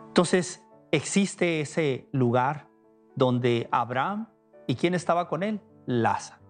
Entonces, 0.09 0.63
existe 0.91 1.61
ese 1.61 2.09
lugar 2.13 2.69
donde 3.17 3.69
Abraham 3.71 4.29
y 4.71 4.77
quién 4.77 4.95
estaba 4.95 5.27
con 5.27 5.43
él? 5.43 5.61
Lázaro. 5.87 6.41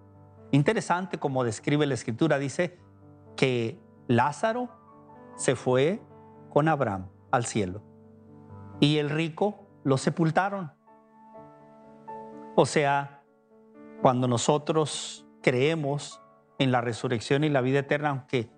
Interesante 0.50 1.16
como 1.16 1.42
describe 1.42 1.86
la 1.86 1.94
escritura, 1.94 2.38
dice 2.38 2.78
que 3.34 3.80
Lázaro 4.08 4.68
se 5.36 5.56
fue 5.56 6.02
con 6.50 6.68
Abraham 6.68 7.08
al 7.30 7.46
cielo 7.46 7.80
y 8.78 8.98
el 8.98 9.08
rico 9.08 9.66
lo 9.84 9.96
sepultaron. 9.96 10.70
O 12.56 12.66
sea, 12.66 13.22
cuando 14.02 14.28
nosotros 14.28 15.26
creemos 15.40 16.20
en 16.58 16.72
la 16.72 16.82
resurrección 16.82 17.42
y 17.42 17.48
la 17.48 17.62
vida 17.62 17.78
eterna, 17.78 18.10
aunque 18.10 18.50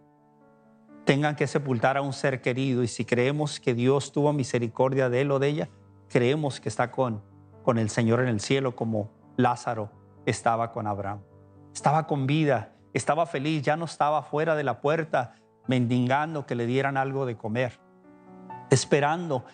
tengan 1.05 1.37
que 1.37 1.47
sepultar 1.47 1.97
a 1.97 2.03
un 2.03 2.15
ser 2.15 2.43
querido 2.43 2.83
y 2.83 2.89
si 2.89 3.05
creemos 3.05 3.61
que 3.61 3.75
Dios 3.75 4.11
tuvo 4.11 4.33
misericordia 4.33 5.09
de 5.09 5.21
él 5.21 5.31
o 5.31 5.39
de 5.39 5.47
ella, 5.47 5.69
creemos 6.09 6.59
que 6.59 6.69
está 6.69 6.91
con, 6.91 7.23
con 7.63 7.79
el 7.79 7.91
Señor 7.91 8.19
en 8.23 8.27
el 8.27 8.41
cielo 8.41 8.75
como 8.75 9.22
Lázaro 9.37 9.91
estaba 10.27 10.73
con 10.73 10.87
Abraham. 10.87 11.23
Estaba 11.75 12.07
con 12.07 12.27
vida, 12.27 12.73
estaba 12.93 13.27
feliz, 13.27 13.63
ya 13.63 13.77
no 13.77 13.87
estaba 13.87 14.23
fuera 14.23 14.55
de 14.55 14.65
la 14.65 14.81
puerta 14.81 15.35
mendigando 15.67 16.47
que 16.47 16.55
le 16.55 16.67
dieran 16.67 16.97
algo 16.97 17.25
de 17.25 17.37
comer, 17.37 17.81
esperando 18.71 19.45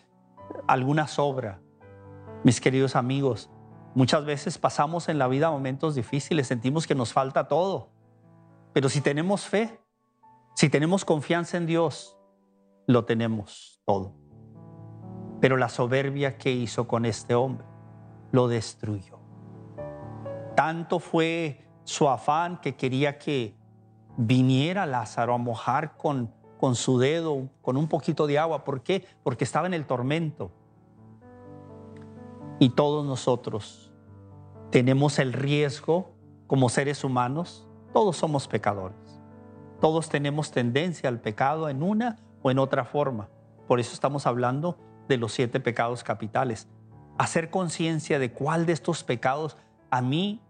alguna 0.66 1.06
sobra. 1.06 1.61
Mis 2.44 2.61
queridos 2.61 2.97
amigos, 2.97 3.50
muchas 3.94 4.25
veces 4.25 4.58
pasamos 4.58 5.08
en 5.08 5.18
la 5.18 5.28
vida 5.28 5.50
momentos 5.50 5.94
difíciles, 5.94 6.47
sentimos 6.47 6.87
que 6.87 6.94
nos 6.94 7.12
falta 7.12 7.49
todo, 7.49 7.90
pero 8.73 8.88
si 8.88 9.00
tenemos 9.00 9.47
fe, 9.47 9.80
si 10.54 10.68
tenemos 10.68 11.04
confianza 11.04 11.56
en 11.56 11.66
Dios, 11.66 12.18
lo 12.87 13.04
tenemos 13.04 13.82
todo. 13.85 14.14
Pero 15.40 15.56
la 15.56 15.68
soberbia 15.68 16.37
que 16.37 16.50
hizo 16.50 16.88
con 16.88 17.04
este 17.04 17.35
hombre 17.35 17.66
lo 18.32 18.49
destruyó. 18.49 19.17
Tanto 20.58 20.98
fue 20.98 21.64
su 21.84 22.08
afán 22.08 22.60
que 22.60 22.74
quería 22.74 23.16
que 23.16 23.54
viniera 24.16 24.86
Lázaro 24.86 25.34
a 25.34 25.38
mojar 25.38 25.96
con, 25.96 26.34
con 26.58 26.74
su 26.74 26.98
dedo, 26.98 27.48
con 27.62 27.76
un 27.76 27.86
poquito 27.86 28.26
de 28.26 28.40
agua. 28.40 28.64
¿Por 28.64 28.82
qué? 28.82 29.06
Porque 29.22 29.44
estaba 29.44 29.68
en 29.68 29.74
el 29.74 29.86
tormento. 29.86 30.50
Y 32.58 32.70
todos 32.70 33.06
nosotros 33.06 33.92
tenemos 34.72 35.20
el 35.20 35.32
riesgo 35.32 36.10
como 36.48 36.68
seres 36.70 37.04
humanos, 37.04 37.68
todos 37.92 38.16
somos 38.16 38.48
pecadores. 38.48 39.20
Todos 39.80 40.08
tenemos 40.08 40.50
tendencia 40.50 41.08
al 41.08 41.20
pecado 41.20 41.68
en 41.68 41.84
una 41.84 42.18
o 42.42 42.50
en 42.50 42.58
otra 42.58 42.84
forma. 42.84 43.28
Por 43.68 43.78
eso 43.78 43.94
estamos 43.94 44.26
hablando 44.26 44.76
de 45.06 45.18
los 45.18 45.30
siete 45.30 45.60
pecados 45.60 46.02
capitales. 46.02 46.66
Hacer 47.16 47.48
conciencia 47.48 48.18
de 48.18 48.32
cuál 48.32 48.66
de 48.66 48.72
estos 48.72 49.04
pecados 49.04 49.56
a 49.92 50.02
mí 50.02 50.42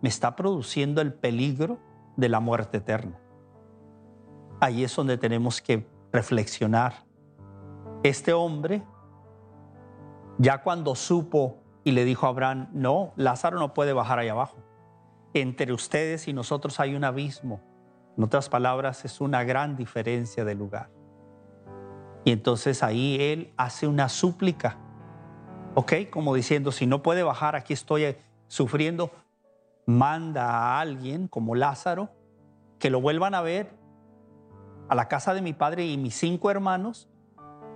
me 0.00 0.08
está 0.08 0.36
produciendo 0.36 1.00
el 1.00 1.12
peligro 1.12 1.78
de 2.16 2.28
la 2.28 2.40
muerte 2.40 2.78
eterna. 2.78 3.18
Ahí 4.60 4.84
es 4.84 4.94
donde 4.94 5.18
tenemos 5.18 5.60
que 5.60 5.86
reflexionar. 6.12 7.04
Este 8.02 8.32
hombre, 8.32 8.82
ya 10.38 10.62
cuando 10.62 10.94
supo 10.94 11.58
y 11.84 11.92
le 11.92 12.04
dijo 12.04 12.26
a 12.26 12.30
Abraham, 12.30 12.68
no, 12.72 13.12
Lázaro 13.16 13.58
no 13.58 13.74
puede 13.74 13.92
bajar 13.92 14.18
allá 14.18 14.32
abajo. 14.32 14.58
Entre 15.34 15.72
ustedes 15.72 16.28
y 16.28 16.32
nosotros 16.32 16.80
hay 16.80 16.94
un 16.94 17.04
abismo 17.04 17.60
en 18.16 18.24
otras 18.24 18.48
palabras, 18.48 19.04
es 19.04 19.20
una 19.20 19.44
gran 19.44 19.76
diferencia 19.76 20.44
de 20.44 20.54
lugar. 20.54 20.90
Y 22.24 22.32
entonces 22.32 22.82
ahí 22.82 23.16
él 23.18 23.52
hace 23.56 23.86
una 23.86 24.08
súplica, 24.08 24.76
¿ok? 25.74 25.92
Como 26.10 26.34
diciendo, 26.34 26.70
si 26.70 26.86
no 26.86 27.02
puede 27.02 27.22
bajar, 27.22 27.56
aquí 27.56 27.72
estoy 27.72 28.16
sufriendo, 28.46 29.10
manda 29.86 30.50
a 30.50 30.80
alguien 30.80 31.28
como 31.28 31.54
Lázaro 31.54 32.10
que 32.78 32.90
lo 32.90 33.00
vuelvan 33.00 33.34
a 33.34 33.42
ver 33.42 33.78
a 34.88 34.94
la 34.94 35.08
casa 35.08 35.34
de 35.34 35.42
mi 35.42 35.52
padre 35.52 35.86
y 35.86 35.96
mis 35.96 36.14
cinco 36.14 36.50
hermanos 36.50 37.08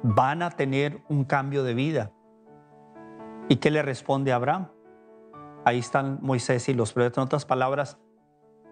van 0.03 0.43
a 0.43 0.51
tener 0.51 1.01
un 1.09 1.25
cambio 1.25 1.63
de 1.63 1.75
vida. 1.75 2.13
¿Y 3.49 3.57
qué 3.57 3.71
le 3.71 3.83
responde 3.83 4.33
Abraham? 4.33 4.69
Ahí 5.65 5.79
están 5.79 6.19
Moisés 6.23 6.69
y 6.69 6.75
los 6.75 6.93
profetas. 6.93 7.19
En 7.19 7.25
otras 7.25 7.45
palabras, 7.45 7.99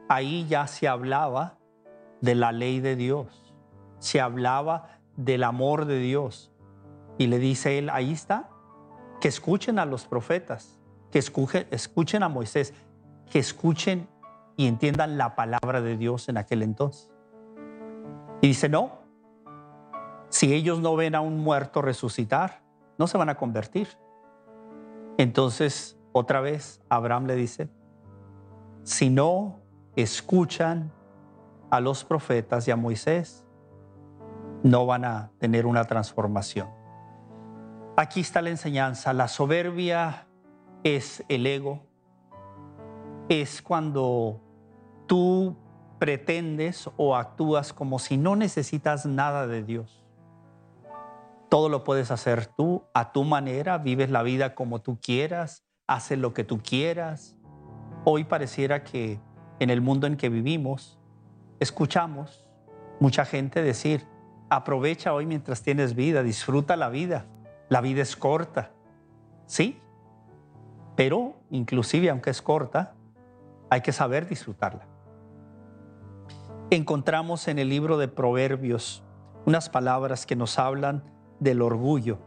ahí 0.09 0.47
ya 0.47 0.67
se 0.67 0.89
hablaba 0.89 1.59
de 2.21 2.35
la 2.35 2.53
ley 2.53 2.81
de 2.81 2.97
Dios, 2.97 3.55
se 3.99 4.21
hablaba 4.21 4.99
del 5.17 5.45
amor 5.45 5.87
de 5.87 5.99
Dios. 5.99 6.53
Y 7.19 7.27
le 7.27 7.39
dice 7.39 7.79
él, 7.79 7.91
ahí 7.91 8.13
está, 8.13 8.51
que 9.21 9.29
escuchen 9.29 9.79
a 9.79 9.87
los 9.87 10.07
profetas, 10.07 10.81
que 11.11 11.19
escuchen, 11.19 12.23
a 12.23 12.29
Moisés, 12.29 12.75
que 13.33 13.39
escuchen 13.39 14.09
y 14.59 14.67
entiendan 14.67 15.17
la 15.17 15.35
palabra 15.35 15.81
de 15.81 15.97
Dios 15.97 16.29
en 16.29 16.37
aquel 16.37 16.63
entonces. 16.63 17.11
Y 18.43 18.49
dice, 18.49 18.69
no, 18.69 18.99
si 20.29 20.53
ellos 20.53 20.81
no 20.81 20.95
ven 20.97 21.15
a 21.15 21.23
un 21.23 21.39
muerto 21.39 21.81
resucitar, 21.81 22.63
no 22.99 23.07
se 23.07 23.17
van 23.17 23.31
a 23.31 23.37
convertir. 23.37 23.89
Entonces, 25.17 25.99
otra 26.13 26.43
vez, 26.43 26.83
Abraham 26.91 27.25
le 27.25 27.37
dice, 27.37 27.71
si 28.83 29.09
no 29.09 29.61
escuchan 29.97 30.93
a 31.71 31.81
los 31.81 32.05
profetas 32.05 32.69
y 32.69 32.71
a 32.71 32.77
Moisés, 32.77 33.47
no 34.63 34.85
van 34.85 35.07
a 35.07 35.31
tener 35.39 35.65
una 35.65 35.85
transformación. 35.85 36.69
Aquí 37.97 38.21
está 38.21 38.43
la 38.43 38.51
enseñanza. 38.51 39.15
La 39.15 39.29
soberbia 39.29 40.27
es 40.85 41.25
el 41.31 41.47
ego. 41.47 41.92
Es 43.33 43.63
cuando 43.63 44.43
tú 45.07 45.57
pretendes 45.99 46.91
o 46.99 47.17
actúas 47.17 47.73
como 47.73 47.99
si 47.99 48.19
no 48.19 48.37
necesitas 48.37 49.07
nada 49.07 49.47
de 49.47 49.63
Dios. 49.63 50.05
Todo 51.49 51.71
lo 51.71 51.83
puedes 51.83 52.11
hacer 52.11 52.45
tú 52.45 52.85
a 52.93 53.11
tu 53.13 53.25
manera, 53.25 53.79
vives 53.79 54.11
la 54.11 54.23
vida 54.23 54.55
como 54.55 54.83
tú 54.83 54.99
quieras, 55.01 55.65
haces 55.87 56.19
lo 56.19 56.35
que 56.35 56.45
tú 56.45 56.61
quieras. 56.61 57.35
Hoy 58.05 58.25
pareciera 58.25 58.85
que 58.85 59.19
en 59.61 59.71
el 59.71 59.81
mundo 59.81 60.07
en 60.07 60.19
que 60.19 60.29
vivimos, 60.29 60.99
escuchamos 61.59 62.45
mucha 63.01 63.25
gente 63.25 63.63
decir, 63.63 64.07
aprovecha 64.51 65.15
hoy 65.15 65.25
mientras 65.25 65.63
tienes 65.63 65.95
vida, 65.95 66.23
disfruta 66.23 66.77
la 66.77 66.91
vida, 66.91 67.25
la 67.71 67.81
vida 67.81 68.03
es 68.03 68.15
corta. 68.15 68.73
Sí, 69.47 69.81
pero 70.97 71.33
inclusive 71.49 72.11
aunque 72.11 72.29
es 72.29 72.43
corta, 72.43 72.95
hay 73.73 73.81
que 73.81 73.93
saber 73.93 74.29
disfrutarla. 74.29 74.87
Encontramos 76.69 77.49
en 77.49 77.59
el 77.59 77.71
libro 77.71 77.97
de 77.97 78.07
Proverbios 78.07 79.03
unas 79.47 79.71
palabras 79.71 80.27
que 80.27 80.37
nos 80.37 80.59
hablan 80.59 81.03
del 81.41 81.63
orgullo, 81.63 82.19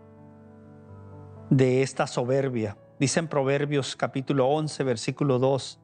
de 1.51 1.83
esta 1.83 2.07
soberbia. 2.07 2.79
Dice 2.99 3.19
en 3.19 3.27
Proverbios 3.27 3.95
capítulo 3.95 4.47
11, 4.47 4.83
versículo 4.85 5.37
2, 5.37 5.79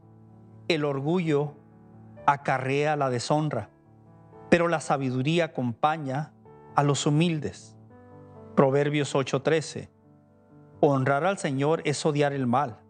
el 0.68 0.84
orgullo 0.84 1.54
acarrea 2.26 2.96
la 2.96 3.12
deshonra, 3.12 3.70
pero 4.50 4.68
la 4.68 4.80
sabiduría 4.80 5.46
acompaña 5.46 6.34
a 6.76 6.82
los 6.82 7.06
humildes. 7.06 7.78
Proverbios 8.56 9.14
8:13. 9.14 9.92
Honrar 10.80 11.24
al 11.24 11.38
Señor 11.38 11.84
es 11.86 12.04
odiar 12.04 12.34
el 12.34 12.48
mal. 12.48 12.81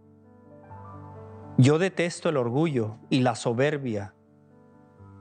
Yo 1.57 1.77
detesto 1.77 2.29
el 2.29 2.37
orgullo 2.37 2.97
y 3.09 3.21
la 3.21 3.35
soberbia, 3.35 4.15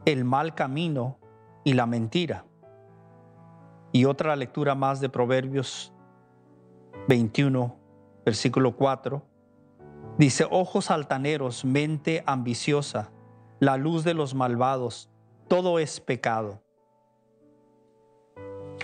el 0.04 0.24
mal 0.24 0.54
camino 0.54 1.18
y 1.64 1.74
la 1.74 1.86
mentira. 1.86 2.46
Y 3.92 4.04
otra 4.04 4.36
lectura 4.36 4.74
más 4.74 5.00
de 5.00 5.08
Proverbios 5.08 5.92
21, 7.08 7.76
versículo 8.24 8.76
4. 8.76 9.22
Dice, 10.18 10.46
ojos 10.50 10.90
altaneros, 10.90 11.64
mente 11.64 12.22
ambiciosa, 12.26 13.10
la 13.58 13.76
luz 13.76 14.04
de 14.04 14.14
los 14.14 14.34
malvados, 14.34 15.10
todo 15.48 15.78
es 15.78 16.00
pecado. 16.00 16.62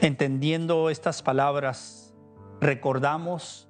Entendiendo 0.00 0.90
estas 0.90 1.22
palabras, 1.22 2.14
recordamos 2.60 3.68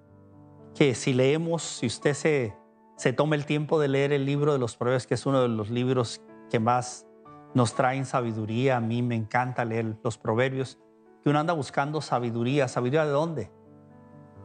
que 0.74 0.94
si 0.94 1.12
leemos, 1.12 1.62
si 1.62 1.86
usted 1.86 2.14
se, 2.14 2.56
se 2.96 3.12
toma 3.12 3.36
el 3.36 3.44
tiempo 3.44 3.78
de 3.78 3.88
leer 3.88 4.12
el 4.12 4.24
libro 4.24 4.52
de 4.52 4.58
los 4.58 4.76
proverbios, 4.76 5.06
que 5.06 5.14
es 5.14 5.26
uno 5.26 5.42
de 5.42 5.48
los 5.48 5.70
libros 5.70 6.22
que 6.50 6.58
más 6.58 7.06
nos 7.54 7.74
traen 7.74 8.06
sabiduría. 8.06 8.78
A 8.78 8.80
mí 8.80 9.02
me 9.02 9.14
encanta 9.14 9.64
leer 9.64 9.96
los 10.02 10.16
proverbios, 10.16 10.78
que 11.22 11.28
uno 11.28 11.38
anda 11.38 11.52
buscando 11.52 12.00
sabiduría. 12.00 12.68
¿Sabiduría 12.68 13.04
de 13.04 13.10
dónde? 13.10 13.50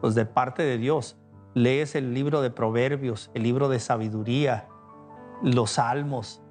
Pues 0.02 0.16
de 0.16 0.26
parte 0.26 0.64
de 0.64 0.78
Dios. 0.78 1.18
Lees 1.54 1.96
el 1.96 2.14
libro 2.14 2.42
de 2.42 2.50
proverbios, 2.50 3.32
el 3.34 3.44
libro 3.44 3.68
de 3.70 3.80
sabiduría, 3.80 4.68
los 5.42 5.72
salmos. 5.72 6.42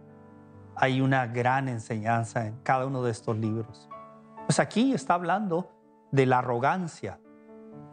Hay 0.76 1.00
una 1.00 1.26
gran 1.26 1.68
enseñanza 1.68 2.46
en 2.46 2.56
cada 2.62 2.86
uno 2.86 3.02
de 3.02 3.10
estos 3.10 3.36
libros. 3.36 3.88
Pues 4.46 4.58
aquí 4.58 4.92
está 4.92 5.14
hablando 5.14 5.70
de 6.12 6.26
la 6.26 6.38
arrogancia, 6.38 7.20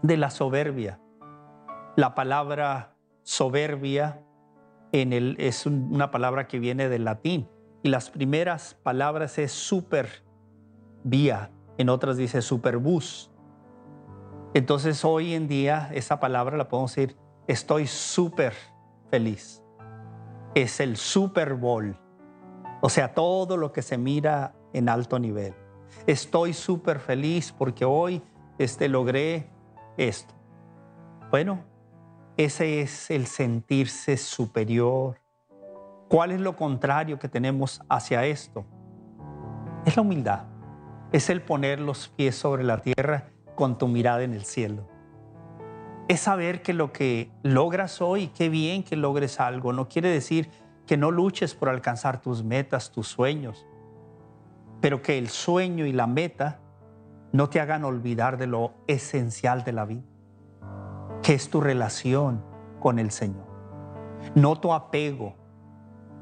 de 0.01 0.17
la 0.17 0.29
soberbia. 0.29 0.99
La 1.95 2.13
palabra 2.13 2.96
soberbia 3.27 4.23
en 4.93 5.11
el, 5.11 5.35
es 5.37 5.65
una 5.65 6.11
palabra 6.11 6.47
que 6.47 6.59
viene 6.59 6.87
del 6.87 7.03
latín 7.03 7.49
y 7.83 7.89
las 7.89 8.09
primeras 8.09 8.75
palabras 8.83 9.37
es 9.37 9.51
super 9.51 10.07
vía, 11.03 11.51
en 11.77 11.89
otras 11.89 12.15
dice 12.15 12.41
superbus. 12.41 13.29
Entonces 14.53 15.03
hoy 15.03 15.33
en 15.33 15.49
día 15.49 15.89
esa 15.93 16.21
palabra 16.21 16.55
la 16.55 16.69
podemos 16.69 16.95
decir 16.95 17.17
estoy 17.47 17.85
súper 17.85 18.53
feliz. 19.11 19.61
Es 20.55 20.79
el 20.79 20.95
Super 20.95 21.55
Bowl. 21.55 21.99
O 22.81 22.87
sea, 22.87 23.13
todo 23.13 23.57
lo 23.57 23.73
que 23.73 23.81
se 23.81 23.97
mira 23.97 24.55
en 24.71 24.87
alto 24.87 25.19
nivel. 25.19 25.53
Estoy 26.05 26.53
súper 26.53 26.99
feliz 26.99 27.51
porque 27.51 27.83
hoy 27.83 28.23
este, 28.57 28.87
logré 28.87 29.49
esto. 29.97 30.33
Bueno, 31.29 31.65
ese 32.37 32.81
es 32.81 33.09
el 33.09 33.25
sentirse 33.25 34.15
superior. 34.15 35.19
¿Cuál 36.07 36.31
es 36.31 36.39
lo 36.39 36.55
contrario 36.55 37.17
que 37.17 37.27
tenemos 37.27 37.81
hacia 37.89 38.25
esto? 38.25 38.63
Es 39.85 39.95
la 39.95 40.03
humildad. 40.03 40.43
Es 41.11 41.29
el 41.29 41.41
poner 41.41 41.79
los 41.79 42.07
pies 42.09 42.35
sobre 42.35 42.63
la 42.63 42.77
tierra 42.77 43.31
con 43.55 43.79
tu 43.79 43.87
mirada 43.87 44.23
en 44.23 44.33
el 44.33 44.45
cielo. 44.45 44.87
Es 46.07 46.21
saber 46.21 46.61
que 46.61 46.73
lo 46.73 46.93
que 46.93 47.31
logras 47.41 48.01
hoy, 48.01 48.27
qué 48.27 48.49
bien 48.49 48.83
que 48.83 48.95
logres 48.95 49.39
algo, 49.39 49.73
no 49.73 49.89
quiere 49.89 50.09
decir 50.09 50.49
que 50.85 50.95
no 50.95 51.11
luches 51.11 51.55
por 51.55 51.69
alcanzar 51.69 52.21
tus 52.21 52.43
metas, 52.43 52.91
tus 52.91 53.07
sueños, 53.07 53.65
pero 54.79 55.01
que 55.01 55.17
el 55.17 55.29
sueño 55.29 55.85
y 55.85 55.91
la 55.91 56.07
meta 56.07 56.59
no 57.33 57.49
te 57.49 57.59
hagan 57.59 57.83
olvidar 57.83 58.37
de 58.37 58.47
lo 58.47 58.73
esencial 58.87 59.63
de 59.63 59.73
la 59.73 59.85
vida, 59.85 60.03
que 61.27 61.33
es 61.33 61.49
tu 61.49 61.59
relación 61.59 62.41
con 62.79 62.99
el 62.99 63.11
Señor. 63.11 63.45
No 64.33 64.61
tu 64.61 64.71
apego 64.71 65.35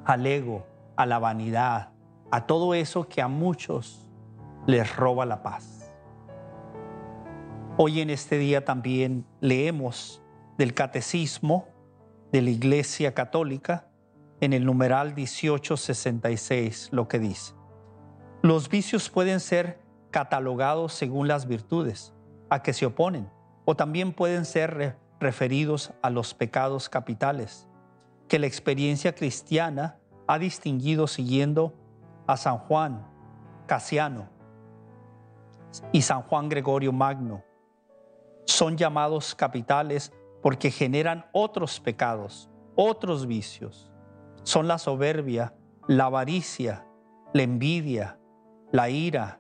al 0.04 0.26
ego, 0.26 0.66
a 0.96 1.06
la 1.06 1.20
vanidad, 1.20 1.92
a 2.32 2.48
todo 2.48 2.74
eso 2.74 3.08
que 3.08 3.22
a 3.22 3.28
muchos 3.28 4.10
les 4.66 4.96
roba 4.96 5.28
la 5.28 5.44
paz. 5.44 5.94
Hoy 7.78 8.02
en 8.02 8.10
este 8.10 8.40
día 8.40 8.66
también 8.66 9.28
leemos 9.42 10.24
del 10.58 10.74
catecismo 10.74 11.68
de 12.32 12.42
la 12.42 12.50
Iglesia 12.50 13.14
Católica 13.14 13.88
en 14.42 14.54
el 14.54 14.66
numeral 14.66 15.14
1866 15.14 16.90
lo 16.92 17.08
que 17.08 17.20
dice. 17.20 17.54
Los 18.42 18.70
vicios 18.70 19.12
pueden 19.12 19.40
ser 19.40 19.78
catalogados 20.10 20.94
según 20.94 21.28
las 21.28 21.48
virtudes 21.48 22.12
a 22.50 22.64
que 22.64 22.74
se 22.74 22.88
oponen 22.88 23.35
o 23.66 23.76
también 23.76 24.14
pueden 24.14 24.46
ser 24.46 24.98
referidos 25.20 25.92
a 26.02 26.10
los 26.10 26.34
pecados 26.34 26.88
capitales 26.90 27.68
que 28.28 28.40
la 28.40 28.48
experiencia 28.48 29.14
cristiana 29.14 30.00
ha 30.28 30.40
distinguido 30.40 31.08
siguiendo 31.08 31.74
a 32.28 32.38
San 32.38 32.58
Juan 32.58 33.06
Casiano 33.68 34.30
y 35.92 36.02
San 36.02 36.22
Juan 36.24 36.50
Gregorio 36.50 36.92
Magno. 36.92 37.44
Son 38.46 38.78
llamados 38.78 39.36
capitales 39.36 40.12
porque 40.42 40.72
generan 40.72 41.26
otros 41.32 41.80
pecados, 41.80 42.50
otros 42.76 43.28
vicios. 43.28 43.92
Son 44.44 44.68
la 44.68 44.78
soberbia, 44.78 45.56
la 45.88 46.06
avaricia, 46.06 46.86
la 47.34 47.44
envidia, 47.44 48.20
la 48.72 48.90
ira, 48.90 49.40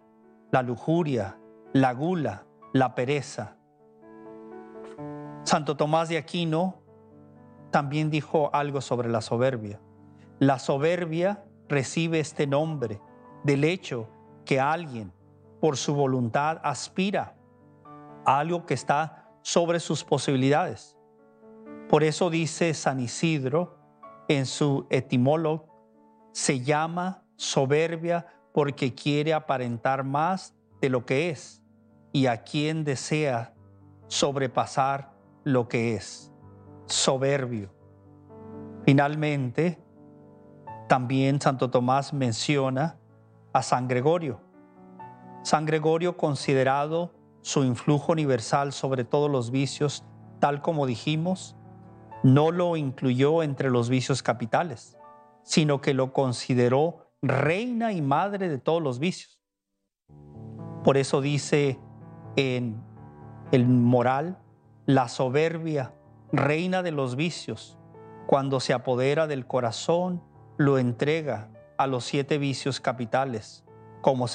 la 0.51 0.61
lujuria, 0.63 1.37
la 1.73 1.93
gula, 1.93 2.45
la 2.73 2.95
pereza. 2.95 3.54
Santo 5.45 5.77
Tomás 5.77 6.09
de 6.09 6.17
Aquino 6.17 6.81
también 7.69 8.09
dijo 8.09 8.49
algo 8.51 8.81
sobre 8.81 9.09
la 9.09 9.21
soberbia. 9.21 9.79
La 10.39 10.57
soberbia 10.57 11.45
recibe 11.69 12.19
este 12.19 12.47
nombre 12.47 12.99
del 13.43 13.63
hecho 13.63 14.09
que 14.43 14.59
alguien 14.59 15.13
por 15.61 15.77
su 15.77 15.93
voluntad 15.93 16.59
aspira 16.63 17.35
a 18.25 18.39
algo 18.39 18.65
que 18.65 18.73
está 18.73 19.29
sobre 19.43 19.79
sus 19.79 20.03
posibilidades. 20.03 20.97
Por 21.89 22.03
eso 22.03 22.31
dice 22.31 22.73
San 22.73 22.99
Isidro 22.99 23.77
en 24.27 24.47
su 24.47 24.87
etimólogo, 24.89 25.67
se 26.31 26.61
llama 26.61 27.23
soberbia 27.35 28.25
porque 28.51 28.95
quiere 28.95 29.31
aparentar 29.33 30.03
más 30.03 30.55
de 30.81 30.89
lo 30.89 31.05
que 31.05 31.29
es 31.29 31.61
y 32.11 32.25
a 32.25 32.41
quien 32.41 32.83
desea 32.83 33.53
sobrepasar 34.07 35.14
lo 35.45 35.69
que 35.69 35.95
es. 35.95 36.33
Soberbio. 36.87 37.73
Finalmente, 38.83 39.79
también 40.89 41.39
Santo 41.39 41.69
Tomás 41.69 42.13
menciona 42.13 42.99
a 43.53 43.61
San 43.61 43.87
Gregorio. 43.87 44.41
San 45.43 45.65
Gregorio 45.65 46.17
considerado 46.17 47.13
su 47.41 47.63
influjo 47.63 48.11
universal 48.11 48.73
sobre 48.73 49.05
todos 49.05 49.29
los 49.29 49.51
vicios, 49.51 50.03
tal 50.39 50.61
como 50.61 50.87
dijimos, 50.87 51.55
no 52.23 52.51
lo 52.51 52.75
incluyó 52.75 53.43
entre 53.43 53.69
los 53.69 53.87
vicios 53.87 54.23
capitales, 54.23 54.97
sino 55.43 55.79
que 55.79 55.93
lo 55.93 56.11
consideró 56.11 57.11
reina 57.21 57.93
y 57.93 58.01
madre 58.01 58.49
de 58.49 58.57
todos 58.57 58.81
los 58.81 58.97
vicios. 58.97 59.39
Por 60.83 60.97
eso 60.97 61.21
dice 61.21 61.79
en 62.35 62.83
el 63.51 63.67
moral, 63.67 64.39
la 64.85 65.07
soberbia, 65.07 65.93
reina 66.31 66.83
de 66.83 66.91
los 66.91 67.15
vicios, 67.15 67.77
cuando 68.27 68.59
se 68.59 68.73
apodera 68.73 69.27
del 69.27 69.47
corazón, 69.47 70.23
lo 70.57 70.77
entrega 70.77 71.49
a 71.77 71.87
los 71.87 72.05
siete 72.05 72.37
vicios 72.37 72.79
capitales, 72.79 73.63
como, 74.01 74.27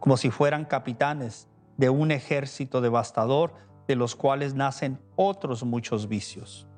como 0.00 0.16
si 0.16 0.30
fueran 0.30 0.64
capitanes 0.64 1.48
de 1.76 1.90
un 1.90 2.10
ejército 2.10 2.80
devastador 2.80 3.54
de 3.88 3.96
los 3.96 4.14
cuales 4.14 4.54
nacen 4.54 5.00
otros 5.16 5.64
muchos 5.64 6.08
vicios. 6.08 6.68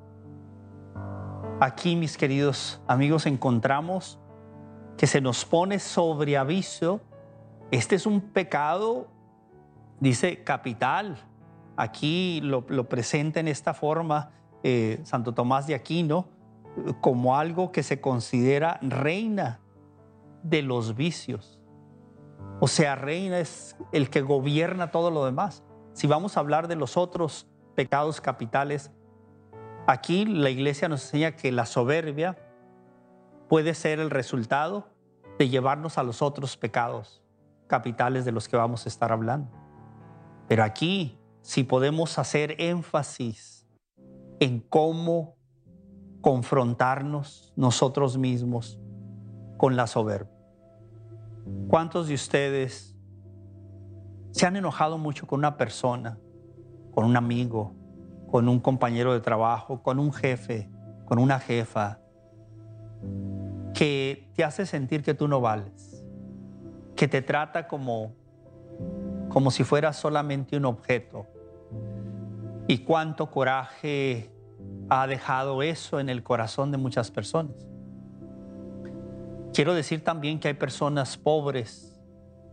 Aquí, 1.61 1.97
mis 1.97 2.16
queridos 2.16 2.81
amigos, 2.87 3.27
encontramos 3.27 4.18
que 4.97 5.07
se 5.07 5.20
nos 5.20 5.44
pone 5.44 5.79
sobre 5.79 6.37
aviso, 6.37 7.01
este 7.70 7.97
es 7.97 8.07
un 8.07 8.20
pecado, 8.20 9.09
dice 10.01 10.44
capital. 10.44 11.16
Aquí 11.77 12.41
lo, 12.43 12.65
presenta 12.89 13.41
en 13.41 13.49
esta 13.49 13.75
forma 13.75 14.31
eh, 14.63 15.01
Santo 15.05 15.35
Tomás 15.35 15.67
de 15.67 15.75
Aquino 15.75 16.29
como 17.01 17.37
algo 17.37 17.73
que 17.73 17.83
se 17.83 18.01
considera 18.01 18.79
reina 18.83 19.61
de 20.43 20.63
los 20.63 20.97
vicios. 20.97 21.61
O 22.61 22.69
sea, 22.69 22.95
reina 22.95 23.39
es 23.39 23.77
el 23.93 24.11
que 24.11 24.23
gobierna 24.23 24.91
todo 24.91 25.11
lo 25.11 25.25
demás. 25.25 25.65
Si 25.93 26.07
vamos 26.07 26.37
a 26.37 26.41
hablar 26.41 26.69
de 26.69 26.77
los 26.77 26.97
otros 26.97 27.47
pecados 27.75 28.21
capitales, 28.21 28.91
Aquí 29.87 30.25
la 30.25 30.49
iglesia 30.49 30.89
nos 30.89 31.05
enseña 31.05 31.33
que 31.33 31.53
la 31.53 31.67
soberbia 31.67 32.39
puede 33.51 33.75
ser 33.75 34.01
el 34.01 34.11
resultado 34.11 34.89
de 35.39 35.51
llevarnos 35.51 35.99
a 35.99 36.03
los 36.03 36.23
otros 36.23 36.57
pecados 36.57 37.23
capitales 37.67 38.25
de 38.25 38.33
los 38.33 38.49
que 38.49 38.57
vamos 38.57 38.87
a 38.87 38.89
estar 38.89 39.13
hablando. 39.13 39.51
Pero 40.49 40.65
aquí, 40.65 41.19
si 41.45 41.63
podemos 41.63 42.19
hacer 42.19 42.57
énfasis 42.59 43.67
en 44.41 44.61
cómo 44.61 45.37
confrontarnos 46.23 47.53
nosotros 47.55 48.17
mismos 48.17 48.81
con 49.59 49.77
la 49.77 49.87
soberbia. 49.87 50.33
¿Cuántos 51.69 52.09
de 52.09 52.15
ustedes 52.15 52.97
se 54.31 54.47
han 54.47 54.57
enojado 54.57 54.97
mucho 54.97 55.27
con 55.27 55.39
una 55.39 55.59
persona, 55.59 56.19
con 56.93 57.05
un 57.05 57.15
amigo, 57.15 57.75
con 58.31 58.49
un 58.49 58.59
compañero 58.59 59.13
de 59.13 59.21
trabajo, 59.21 59.83
con 59.83 59.99
un 59.99 60.15
jefe, 60.15 60.71
con 61.05 61.19
una 61.19 61.41
jefa, 61.41 62.01
que 63.75 64.31
te 64.35 64.45
hace 64.45 64.65
sentir 64.65 65.03
que 65.03 65.13
tú 65.13 65.29
no 65.29 65.43
vales, 65.43 66.07
que 66.97 67.07
te 67.07 67.21
trata 67.21 67.69
como, 67.69 68.15
como 69.29 69.51
si 69.51 69.63
fueras 69.63 69.97
solamente 69.97 70.57
un 70.57 70.65
objeto. 70.65 71.34
Y 72.67 72.79
cuánto 72.79 73.31
coraje 73.31 74.31
ha 74.89 75.07
dejado 75.07 75.63
eso 75.63 76.01
en 76.01 76.09
el 76.09 76.23
corazón 76.23 76.71
de 76.71 76.79
muchas 76.79 77.11
personas. 77.11 77.55
Quiero 79.53 79.75
decir 79.75 80.03
también 80.03 80.41
que 80.41 80.49
hay 80.49 80.55
personas 80.55 81.17
pobres 81.17 82.01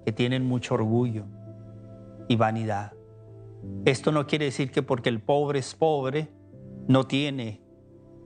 que 0.05 0.11
tienen 0.11 0.45
mucho 0.45 0.75
orgullo 0.75 1.25
y 2.27 2.35
vanidad. 2.35 2.93
Esto 3.85 4.11
no 4.11 4.27
quiere 4.27 4.45
decir 4.45 4.71
que 4.71 4.83
porque 4.83 5.09
el 5.09 5.19
pobre 5.19 5.59
es 5.59 5.73
pobre, 5.73 6.29
no 6.87 7.05
tiene 7.05 7.61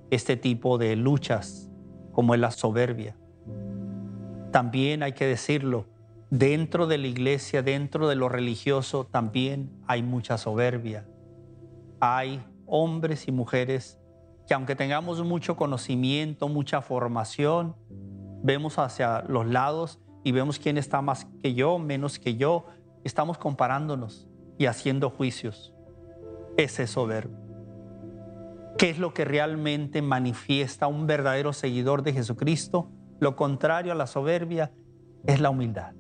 este 0.09 0.37
tipo 0.37 0.77
de 0.77 0.95
luchas 0.95 1.69
como 2.11 2.33
es 2.33 2.39
la 2.39 2.51
soberbia. 2.51 3.15
También 4.51 5.03
hay 5.03 5.13
que 5.13 5.25
decirlo, 5.25 5.85
dentro 6.29 6.87
de 6.87 6.97
la 6.97 7.07
iglesia, 7.07 7.61
dentro 7.61 8.07
de 8.07 8.15
lo 8.15 8.29
religioso, 8.29 9.05
también 9.05 9.71
hay 9.87 10.03
mucha 10.03 10.37
soberbia. 10.37 11.07
Hay 11.99 12.43
hombres 12.65 13.27
y 13.27 13.31
mujeres 13.31 13.99
que 14.47 14.53
aunque 14.53 14.75
tengamos 14.75 15.23
mucho 15.23 15.55
conocimiento, 15.55 16.47
mucha 16.47 16.81
formación, 16.81 17.75
vemos 18.43 18.77
hacia 18.77 19.23
los 19.27 19.47
lados 19.47 19.99
y 20.23 20.31
vemos 20.31 20.59
quién 20.59 20.77
está 20.77 21.01
más 21.01 21.27
que 21.41 21.53
yo, 21.53 21.79
menos 21.79 22.19
que 22.19 22.35
yo, 22.35 22.65
estamos 23.03 23.37
comparándonos 23.37 24.27
y 24.57 24.67
haciendo 24.67 25.09
juicios. 25.09 25.73
Ese 26.57 26.83
es 26.83 26.91
soberbio. 26.91 27.37
¿Qué 28.77 28.89
es 28.89 28.99
lo 28.99 29.13
que 29.13 29.25
realmente 29.25 30.01
manifiesta 30.01 30.87
un 30.87 31.07
verdadero 31.07 31.53
seguidor 31.53 32.03
de 32.03 32.13
Jesucristo? 32.13 32.91
Lo 33.19 33.35
contrario 33.35 33.91
a 33.93 33.95
la 33.95 34.05
soberbia 34.05 34.71
es 35.25 35.39
la 35.39 35.49
humildad, 35.49 35.93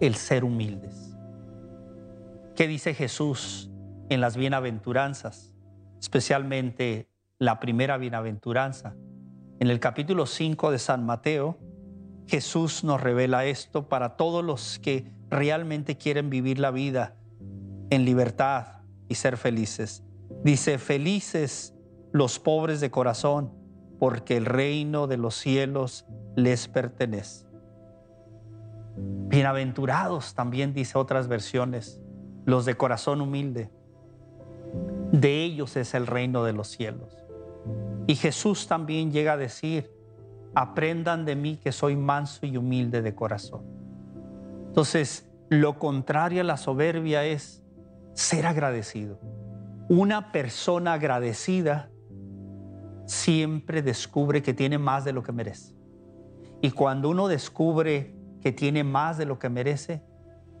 el 0.00 0.14
ser 0.14 0.44
humildes. 0.44 1.16
¿Qué 2.54 2.68
dice 2.68 2.94
Jesús 2.94 3.70
en 4.08 4.20
las 4.20 4.36
bienaventuranzas? 4.36 5.52
Especialmente 6.00 7.08
la 7.38 7.58
primera 7.60 7.96
bienaventuranza. 7.96 8.94
En 9.60 9.70
el 9.70 9.80
capítulo 9.80 10.26
5 10.26 10.70
de 10.70 10.78
San 10.78 11.04
Mateo, 11.04 11.58
Jesús 12.26 12.84
nos 12.84 13.00
revela 13.00 13.44
esto 13.44 13.88
para 13.88 14.16
todos 14.16 14.44
los 14.44 14.78
que 14.78 15.10
realmente 15.30 15.96
quieren 15.96 16.30
vivir 16.30 16.58
la 16.58 16.70
vida 16.70 17.16
en 17.90 18.04
libertad 18.04 18.82
y 19.08 19.16
ser 19.16 19.36
felices. 19.36 20.04
Dice, 20.42 20.78
felices 20.78 21.74
los 22.12 22.38
pobres 22.38 22.80
de 22.80 22.90
corazón, 22.90 23.52
porque 23.98 24.36
el 24.36 24.46
reino 24.46 25.06
de 25.06 25.16
los 25.16 25.34
cielos 25.34 26.06
les 26.36 26.68
pertenece. 26.68 27.43
Bienaventurados 28.96 30.34
también 30.34 30.72
dice 30.72 30.98
otras 30.98 31.28
versiones, 31.28 32.00
los 32.44 32.64
de 32.64 32.76
corazón 32.76 33.20
humilde. 33.20 33.70
De 35.12 35.42
ellos 35.42 35.76
es 35.76 35.94
el 35.94 36.06
reino 36.06 36.44
de 36.44 36.52
los 36.52 36.68
cielos. 36.68 37.16
Y 38.06 38.16
Jesús 38.16 38.66
también 38.66 39.12
llega 39.12 39.32
a 39.32 39.36
decir, 39.36 39.90
aprendan 40.54 41.24
de 41.24 41.36
mí 41.36 41.56
que 41.56 41.72
soy 41.72 41.96
manso 41.96 42.46
y 42.46 42.56
humilde 42.56 43.02
de 43.02 43.14
corazón. 43.14 43.62
Entonces, 44.66 45.28
lo 45.48 45.78
contrario 45.78 46.40
a 46.40 46.44
la 46.44 46.56
soberbia 46.56 47.24
es 47.24 47.62
ser 48.12 48.46
agradecido. 48.46 49.18
Una 49.88 50.32
persona 50.32 50.94
agradecida 50.94 51.90
siempre 53.06 53.82
descubre 53.82 54.42
que 54.42 54.54
tiene 54.54 54.78
más 54.78 55.04
de 55.04 55.12
lo 55.12 55.22
que 55.22 55.32
merece. 55.32 55.74
Y 56.62 56.70
cuando 56.70 57.10
uno 57.10 57.28
descubre 57.28 58.14
que 58.44 58.52
tiene 58.52 58.84
más 58.84 59.16
de 59.16 59.24
lo 59.24 59.38
que 59.38 59.48
merece, 59.48 60.02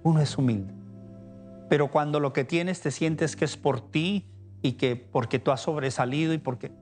uno 0.02 0.22
es 0.22 0.38
humilde. 0.38 0.72
Pero 1.68 1.90
cuando 1.90 2.18
lo 2.18 2.32
que 2.32 2.42
tienes 2.42 2.80
te 2.80 2.90
sientes 2.90 3.36
que 3.36 3.44
es 3.44 3.58
por 3.58 3.82
ti 3.82 4.26
y 4.62 4.72
que 4.72 4.96
porque 4.96 5.38
tú 5.38 5.50
has 5.50 5.60
sobresalido 5.60 6.32
y 6.32 6.38
porque 6.38 6.72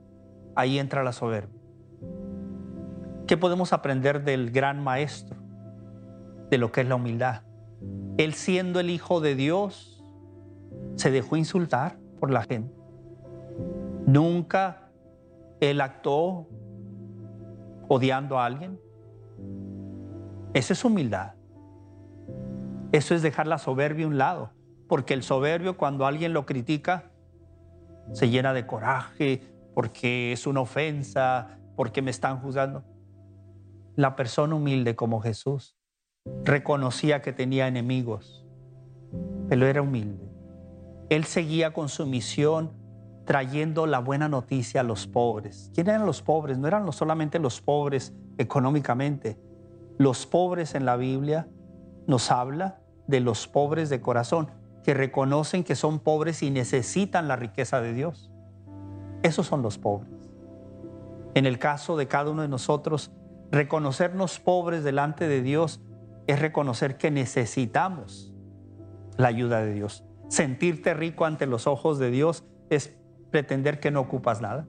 ahí 0.55 0.79
entra 0.79 1.03
la 1.03 1.13
soberbia. 1.13 1.61
¿Qué 3.27 3.37
podemos 3.37 3.73
aprender 3.73 4.23
del 4.23 4.53
gran 4.53 4.81
maestro? 4.81 5.37
De 6.51 6.59
lo 6.59 6.71
que 6.71 6.83
es 6.83 6.89
la 6.89 6.95
humildad. 6.95 7.43
Él 8.17 8.35
siendo 8.35 8.79
el 8.79 8.89
Hijo 8.89 9.21
de 9.21 9.35
Dios, 9.35 10.05
se 10.95 11.11
dejó 11.11 11.35
insultar 11.37 11.99
por 12.21 12.31
la 12.31 12.45
gente. 12.45 12.73
Nunca 14.07 14.89
él 15.59 15.81
actuó 15.81 16.49
odiando 17.89 18.39
a 18.39 18.47
alguien. 18.47 18.79
Esa 20.55 20.73
es 20.75 20.85
humildad. 20.85 21.35
Eso 22.93 23.15
es 23.15 23.23
dejar 23.23 23.47
la 23.47 23.57
soberbia 23.59 24.05
a 24.05 24.09
un 24.09 24.19
lado, 24.19 24.53
porque 24.87 25.15
el 25.15 25.23
soberbio 25.23 25.79
cuando 25.79 26.05
alguien 26.05 26.35
lo 26.35 26.45
critica 26.45 27.11
se 28.13 28.29
llena 28.29 28.53
de 28.53 28.67
coraje, 28.67 29.41
porque 29.75 30.33
es 30.33 30.47
una 30.47 30.61
ofensa, 30.61 31.59
porque 31.75 32.03
me 32.03 32.11
están 32.11 32.41
juzgando. 32.41 32.85
La 33.97 34.15
persona 34.15 34.55
humilde 34.55 34.95
como 34.95 35.21
Jesús 35.21 35.77
reconocía 36.45 37.23
que 37.23 37.33
tenía 37.33 37.67
enemigos, 37.67 38.47
pero 39.49 39.67
era 39.67 39.81
humilde. 39.81 40.31
Él 41.09 41.25
seguía 41.25 41.73
con 41.73 41.89
su 41.89 42.07
misión 42.07 42.73
trayendo 43.25 43.87
la 43.87 44.01
buena 44.01 44.29
noticia 44.29 44.83
a 44.83 44.85
los 44.85 45.07
pobres. 45.07 45.71
¿Quién 45.75 45.89
eran 45.89 46.05
los 46.05 46.23
pobres? 46.23 46.59
No 46.59 46.69
eran 46.69 46.91
solamente 46.93 47.39
los 47.39 47.61
pobres 47.61 48.15
económicamente. 48.39 49.39
Los 49.99 50.27
pobres 50.27 50.75
en 50.75 50.85
la 50.85 50.97
Biblia 50.97 51.49
nos 52.07 52.31
habla 52.31 52.81
de 53.07 53.21
los 53.21 53.47
pobres 53.47 53.91
de 53.91 54.01
corazón, 54.01 54.51
que 54.83 54.95
reconocen 54.95 55.65
que 55.65 55.77
son 55.77 56.01
pobres 56.01 56.43
y 56.43 56.51
necesitan 56.51 57.29
la 57.29 57.37
riqueza 57.37 57.81
de 57.81 57.93
Dios. 57.93 58.31
Esos 59.23 59.47
son 59.47 59.63
los 59.63 59.79
pobres. 59.79 60.11
En 61.35 61.47
el 61.47 61.59
caso 61.59 61.97
de 61.97 62.09
cada 62.09 62.31
uno 62.31 62.43
de 62.43 62.49
nosotros, 62.49 63.13
reconocernos 63.51 64.41
pobres 64.41 64.83
delante 64.83 65.29
de 65.29 65.43
Dios 65.43 65.81
es 66.27 66.41
reconocer 66.41 66.97
que 66.97 67.11
necesitamos 67.11 68.35
la 69.17 69.29
ayuda 69.29 69.61
de 69.61 69.73
Dios. 69.73 70.05
Sentirte 70.29 70.95
rico 70.95 71.25
ante 71.25 71.47
los 71.47 71.67
ojos 71.67 71.99
de 71.99 72.11
Dios 72.11 72.45
es 72.71 72.97
pretender 73.31 73.81
que 73.81 73.91
no 73.91 74.01
ocupas 74.01 74.41
nada. 74.41 74.67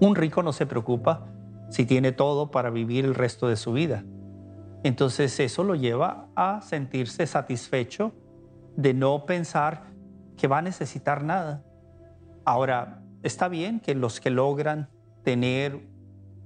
Un 0.00 0.14
rico 0.14 0.42
no 0.42 0.52
se 0.52 0.66
preocupa 0.66 1.33
si 1.74 1.84
tiene 1.86 2.12
todo 2.12 2.52
para 2.52 2.70
vivir 2.70 3.04
el 3.04 3.16
resto 3.16 3.48
de 3.48 3.56
su 3.56 3.72
vida. 3.72 4.04
Entonces 4.84 5.40
eso 5.40 5.64
lo 5.64 5.74
lleva 5.74 6.28
a 6.36 6.60
sentirse 6.62 7.26
satisfecho 7.26 8.12
de 8.76 8.94
no 8.94 9.26
pensar 9.26 9.90
que 10.36 10.46
va 10.46 10.58
a 10.58 10.62
necesitar 10.62 11.24
nada. 11.24 11.64
Ahora, 12.44 13.02
está 13.24 13.48
bien 13.48 13.80
que 13.80 13.96
los 13.96 14.20
que 14.20 14.30
logran 14.30 14.88
tener 15.24 15.84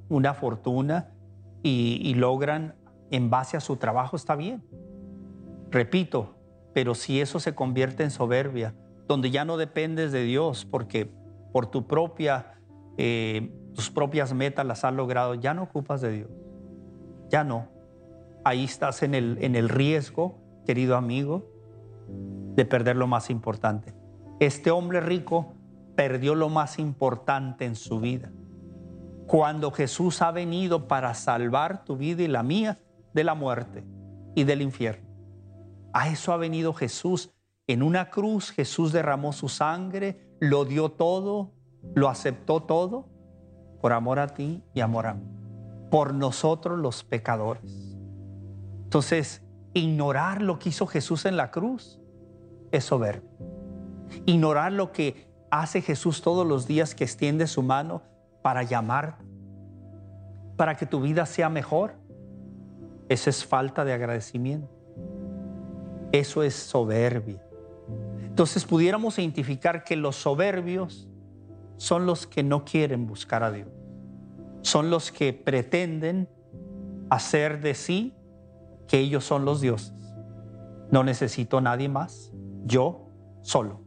una 0.09 0.33
fortuna 0.33 1.11
y, 1.63 2.15
logran 2.15 2.77
en 3.11 3.29
base 3.29 3.59
a 3.59 3.61
su 3.61 3.77
trabajo, 3.77 4.17
está 4.17 4.35
bien. 4.35 4.65
Repito, 5.71 6.37
pero 6.73 6.95
si 6.95 7.21
eso 7.21 7.39
se 7.39 7.55
convierte 7.55 8.03
en 8.03 8.11
soberbia, 8.11 8.75
donde 9.07 9.31
ya 9.31 9.45
no 9.45 9.59
dependes 9.59 10.11
de 10.11 10.23
Dios 10.23 10.65
porque 10.65 11.13
por 11.53 11.67
tu 11.71 11.87
propia, 11.87 12.55
eh, 12.97 13.53
tus 13.79 13.91
propias 13.91 14.35
metas 14.35 14.67
las 14.67 14.85
has 14.85 14.93
logrado, 14.93 15.37
ya 15.37 15.55
no 15.55 15.63
ocupas 15.63 16.01
de 16.01 16.11
Dios. 16.11 16.31
Ya 17.31 17.45
no. 17.45 17.69
Ahí 18.45 18.65
estás 18.65 19.05
en 19.05 19.15
el, 19.15 19.39
en 19.41 19.55
el 19.55 19.69
riesgo, 19.69 20.37
querido 20.67 20.97
amigo, 20.97 21.47
de 22.57 22.65
perder 22.65 22.97
lo 22.97 23.07
más 23.07 23.31
importante. 23.31 23.95
Este 24.41 24.73
hombre 24.73 24.99
rico 25.01 25.53
perdió 25.95 26.35
lo 26.35 26.49
más 26.49 26.81
importante 26.81 27.67
en 27.67 27.77
su 27.77 28.01
vida. 28.01 28.33
Cuando 29.29 29.71
Jesús 29.71 30.23
ha 30.23 30.33
venido 30.33 30.89
para 30.89 31.15
salvar 31.15 31.85
tu 31.85 31.97
vida 31.97 32.25
y 32.25 32.27
la 32.27 32.43
mía 32.43 32.81
de 33.15 33.23
la 33.23 33.37
muerte 33.37 33.85
y 34.35 34.43
del 34.43 34.61
infierno. 34.61 35.09
A 35.93 36.09
eso 36.09 36.33
ha 36.33 36.37
venido 36.37 36.75
Jesús. 36.75 37.31
En 37.69 37.85
una 37.85 38.11
cruz 38.11 38.51
Jesús 38.51 38.91
derramó 38.91 39.33
su 39.33 39.49
sangre, 39.49 40.35
lo 40.41 40.65
dio 40.65 40.89
todo, 40.89 41.53
lo 41.95 42.09
aceptó 42.09 42.65
todo 42.65 43.18
por 43.81 43.93
amor 43.93 44.19
a 44.19 44.29
ti 44.29 44.63
y 44.75 44.81
amor 44.81 45.07
a 45.07 45.15
mí, 45.15 45.27
por 45.91 46.15
nosotros 46.15 46.79
los 46.79 47.05
pecadores. 47.05 47.97
Entonces, 48.85 49.43
ignorar 49.75 50.43
lo 50.43 50.59
que 50.59 50.71
hizo 50.71 50.87
Jesús 50.87 51.25
en 51.25 51.37
la 51.37 51.51
cruz 51.51 52.01
es 52.73 52.85
soberbio. 52.85 53.31
Ignorar 54.27 54.73
lo 54.73 54.93
que 54.93 55.29
hace 55.51 55.83
Jesús 55.83 56.23
todos 56.23 56.47
los 56.47 56.67
días 56.67 56.95
que 56.95 57.05
extiende 57.05 57.47
su 57.47 57.63
mano 57.63 58.03
para 58.43 58.63
llamarte, 58.63 59.25
para 60.57 60.77
que 60.77 60.87
tu 60.87 61.01
vida 61.01 61.27
sea 61.27 61.49
mejor, 61.49 61.95
eso 63.09 63.31
es 63.31 63.45
falta 63.45 63.85
de 63.85 63.93
agradecimiento. 63.93 64.69
Eso 66.13 66.43
es 66.43 66.55
soberbia. 66.55 67.43
Entonces 68.23 68.65
pudiéramos 68.65 69.19
identificar 69.19 69.85
que 69.85 69.97
los 69.97 70.17
soberbios 70.17 71.08
son 71.79 72.05
los 72.05 72.27
que 72.27 72.43
no 72.43 72.65
quieren 72.65 73.07
buscar 73.07 73.43
a 73.43 73.51
Dios. 73.51 73.69
Son 74.61 74.91
los 74.91 75.11
que 75.11 75.33
pretenden 75.33 76.29
hacer 77.09 77.61
de 77.61 77.75
sí 77.75 78.15
que 78.87 78.99
ellos 78.99 79.25
son 79.25 79.45
los 79.45 79.61
dioses. 79.61 79.95
No 80.91 81.05
necesito 81.05 81.61
nadie 81.61 81.89
más, 81.89 82.33
yo 82.65 83.09
solo. 83.43 83.81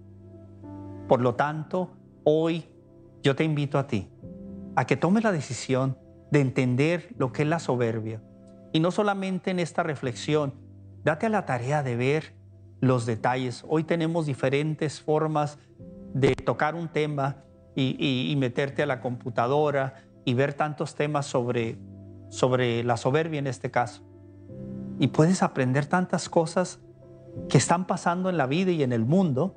Por 1.08 1.21
lo 1.21 1.36
tanto, 1.36 1.91
hoy 2.23 2.65
yo 3.21 3.36
te 3.36 3.43
invito 3.43 3.77
a 3.77 3.88
ti 3.88 4.10
a 4.75 4.86
que 4.86 4.95
tomes 4.95 5.23
la 5.23 5.32
decisión 5.32 5.97
de 6.32 6.39
entender 6.39 7.13
lo 7.17 7.34
que 7.34 7.41
es 7.41 7.47
la 7.47 7.60
soberbia. 7.60 8.21
Y 8.71 8.80
no 8.80 8.91
solamente 8.91 9.51
en 9.51 9.60
esta 9.60 9.84
reflexión, 9.84 10.54
date 11.04 11.25
a 11.25 11.30
la 11.30 11.45
tarea 11.45 11.84
de 11.84 11.97
ver 11.97 12.34
los 12.80 13.06
detalles. 13.06 13.65
Hoy 13.67 13.84
tenemos 13.84 14.25
diferentes 14.25 15.01
formas 15.01 15.60
de 16.13 16.36
tocar 16.36 16.75
un 16.75 16.88
tema 16.88 17.43
y, 17.75 18.36
meterte 18.38 18.84
a 18.84 18.86
la 18.86 18.99
computadora 18.99 19.95
y 20.25 20.34
ver 20.34 20.53
tantos 20.53 20.95
temas 20.95 21.25
sobre, 21.25 21.77
sobre 22.29 22.84
la 22.84 22.97
soberbia 22.97 23.39
en 23.39 23.47
este 23.47 23.71
caso. 23.71 24.03
Y 24.99 25.07
puedes 25.07 25.41
aprender 25.43 25.86
tantas 25.86 26.29
cosas 26.29 26.79
que 27.49 27.57
están 27.57 27.88
pasando 27.88 28.29
en 28.29 28.38
la 28.38 28.45
vida 28.45 28.71
y 28.71 28.84
en 28.84 28.93
el 28.93 29.05
mundo 29.05 29.55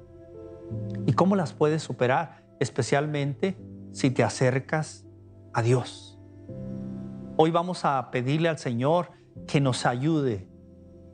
y 1.07 1.13
cómo 1.13 1.37
las 1.37 1.53
puedes 1.53 1.83
superar, 1.83 2.45
especialmente 2.61 3.59
si 3.93 4.11
te 4.11 4.23
acercas 4.23 5.05
a 5.53 5.63
Dios. 5.63 6.19
Hoy 7.37 7.51
vamos 7.51 7.85
a 7.85 8.11
pedirle 8.11 8.49
al 8.49 8.59
Señor 8.59 9.11
que 9.47 9.61
nos 9.61 9.87
ayude 9.87 10.49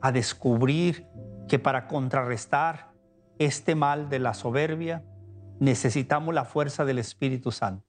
a 0.01 0.11
descubrir 0.11 1.07
que 1.47 1.59
para 1.59 1.87
contrarrestar 1.87 2.91
este 3.39 3.75
mal 3.75 4.09
de 4.09 4.19
la 4.19 4.33
soberbia 4.33 5.03
necesitamos 5.61 6.33
la 6.33 6.43
fuerza 6.43 6.85
del 6.85 6.97
Espíritu 6.97 7.51
Santo. 7.51 7.85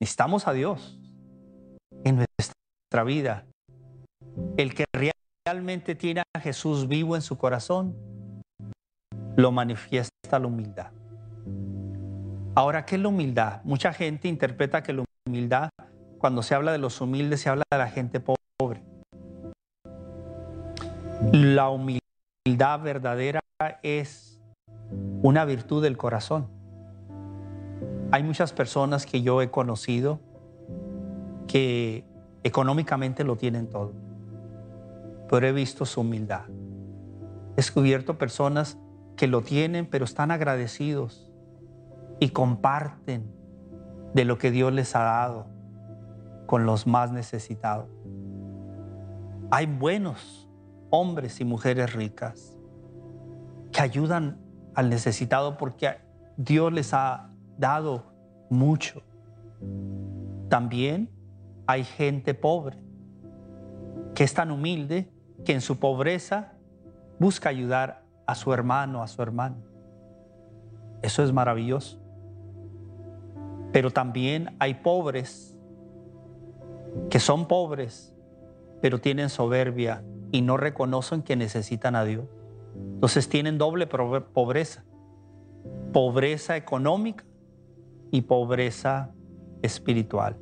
Necesitamos 0.00 0.46
a 0.46 0.52
Dios 0.52 0.96
en 2.04 2.16
nuestra 2.16 3.02
vida. 3.04 3.44
El 4.56 4.74
que 4.74 4.84
realmente 5.44 5.96
tiene 5.96 6.22
a 6.34 6.40
Jesús 6.40 6.86
vivo 6.86 7.16
en 7.16 7.22
su 7.22 7.36
corazón, 7.36 7.96
lo 9.36 9.50
manifiesta 9.50 10.38
la 10.38 10.46
humildad. 10.46 10.92
Ahora, 12.54 12.86
¿qué 12.86 12.94
es 12.94 13.02
la 13.02 13.08
humildad? 13.08 13.60
Mucha 13.64 13.92
gente 13.92 14.28
interpreta 14.28 14.82
que 14.84 14.92
la 14.92 15.04
humildad, 15.26 15.70
cuando 16.18 16.44
se 16.44 16.54
habla 16.54 16.70
de 16.70 16.78
los 16.78 17.00
humildes, 17.00 17.40
se 17.40 17.48
habla 17.48 17.64
de 17.72 17.78
la 17.78 17.88
gente 17.88 18.20
pobre. 18.20 18.82
La 21.32 21.70
humildad 21.70 22.80
verdadera 22.80 23.40
es 23.82 24.40
una 25.22 25.44
virtud 25.44 25.82
del 25.82 25.96
corazón. 25.96 26.57
Hay 28.10 28.22
muchas 28.22 28.54
personas 28.54 29.04
que 29.04 29.20
yo 29.20 29.42
he 29.42 29.50
conocido 29.50 30.20
que 31.46 32.06
económicamente 32.42 33.22
lo 33.22 33.36
tienen 33.36 33.68
todo, 33.68 33.92
pero 35.28 35.46
he 35.46 35.52
visto 35.52 35.84
su 35.84 36.00
humildad. 36.00 36.48
He 37.52 37.56
descubierto 37.56 38.16
personas 38.16 38.78
que 39.16 39.26
lo 39.26 39.42
tienen, 39.42 39.84
pero 39.84 40.06
están 40.06 40.30
agradecidos 40.30 41.30
y 42.18 42.30
comparten 42.30 43.30
de 44.14 44.24
lo 44.24 44.38
que 44.38 44.50
Dios 44.50 44.72
les 44.72 44.96
ha 44.96 45.02
dado 45.02 45.46
con 46.46 46.64
los 46.64 46.86
más 46.86 47.12
necesitados. 47.12 47.90
Hay 49.50 49.66
buenos 49.66 50.48
hombres 50.88 51.40
y 51.40 51.44
mujeres 51.44 51.92
ricas 51.92 52.56
que 53.70 53.82
ayudan 53.82 54.38
al 54.74 54.88
necesitado 54.88 55.58
porque 55.58 55.98
Dios 56.38 56.72
les 56.72 56.94
ha 56.94 57.30
dado 57.58 58.04
mucho. 58.48 59.02
También 60.48 61.10
hay 61.66 61.84
gente 61.84 62.32
pobre 62.32 62.78
que 64.14 64.24
es 64.24 64.32
tan 64.32 64.50
humilde 64.50 65.12
que 65.44 65.52
en 65.52 65.60
su 65.60 65.78
pobreza 65.78 66.54
busca 67.18 67.50
ayudar 67.50 68.04
a 68.26 68.34
su 68.34 68.52
hermano, 68.52 69.02
a 69.02 69.08
su 69.08 69.20
hermana. 69.22 69.56
Eso 71.02 71.22
es 71.22 71.32
maravilloso. 71.32 72.00
Pero 73.72 73.90
también 73.90 74.56
hay 74.58 74.74
pobres 74.74 75.56
que 77.10 77.20
son 77.20 77.46
pobres, 77.46 78.14
pero 78.80 78.98
tienen 78.98 79.28
soberbia 79.28 80.02
y 80.32 80.42
no 80.42 80.56
reconocen 80.56 81.22
que 81.22 81.36
necesitan 81.36 81.94
a 81.94 82.04
Dios. 82.04 82.26
Entonces 82.74 83.28
tienen 83.28 83.58
doble 83.58 83.86
pobreza. 83.86 84.84
Pobreza 85.92 86.56
económica 86.56 87.24
y 88.10 88.22
pobreza 88.22 89.12
espiritual. 89.62 90.38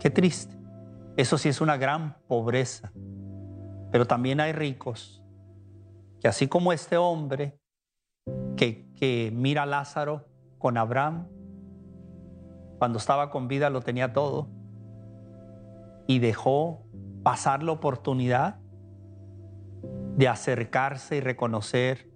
Qué 0.00 0.10
triste. 0.10 0.56
Eso 1.16 1.38
sí 1.38 1.48
es 1.48 1.60
una 1.60 1.76
gran 1.76 2.16
pobreza. 2.26 2.92
Pero 3.90 4.06
también 4.06 4.40
hay 4.40 4.52
ricos 4.52 5.22
que 6.20 6.28
así 6.28 6.48
como 6.48 6.72
este 6.72 6.96
hombre 6.96 7.58
que, 8.56 8.90
que 8.94 9.30
mira 9.34 9.64
a 9.64 9.66
Lázaro 9.66 10.28
con 10.58 10.78
Abraham, 10.78 11.26
cuando 12.78 12.98
estaba 12.98 13.30
con 13.30 13.48
vida 13.48 13.70
lo 13.70 13.80
tenía 13.80 14.12
todo 14.12 14.48
y 16.06 16.18
dejó 16.20 16.86
pasar 17.22 17.62
la 17.62 17.72
oportunidad 17.72 18.58
de 20.16 20.28
acercarse 20.28 21.16
y 21.16 21.20
reconocer 21.20 22.10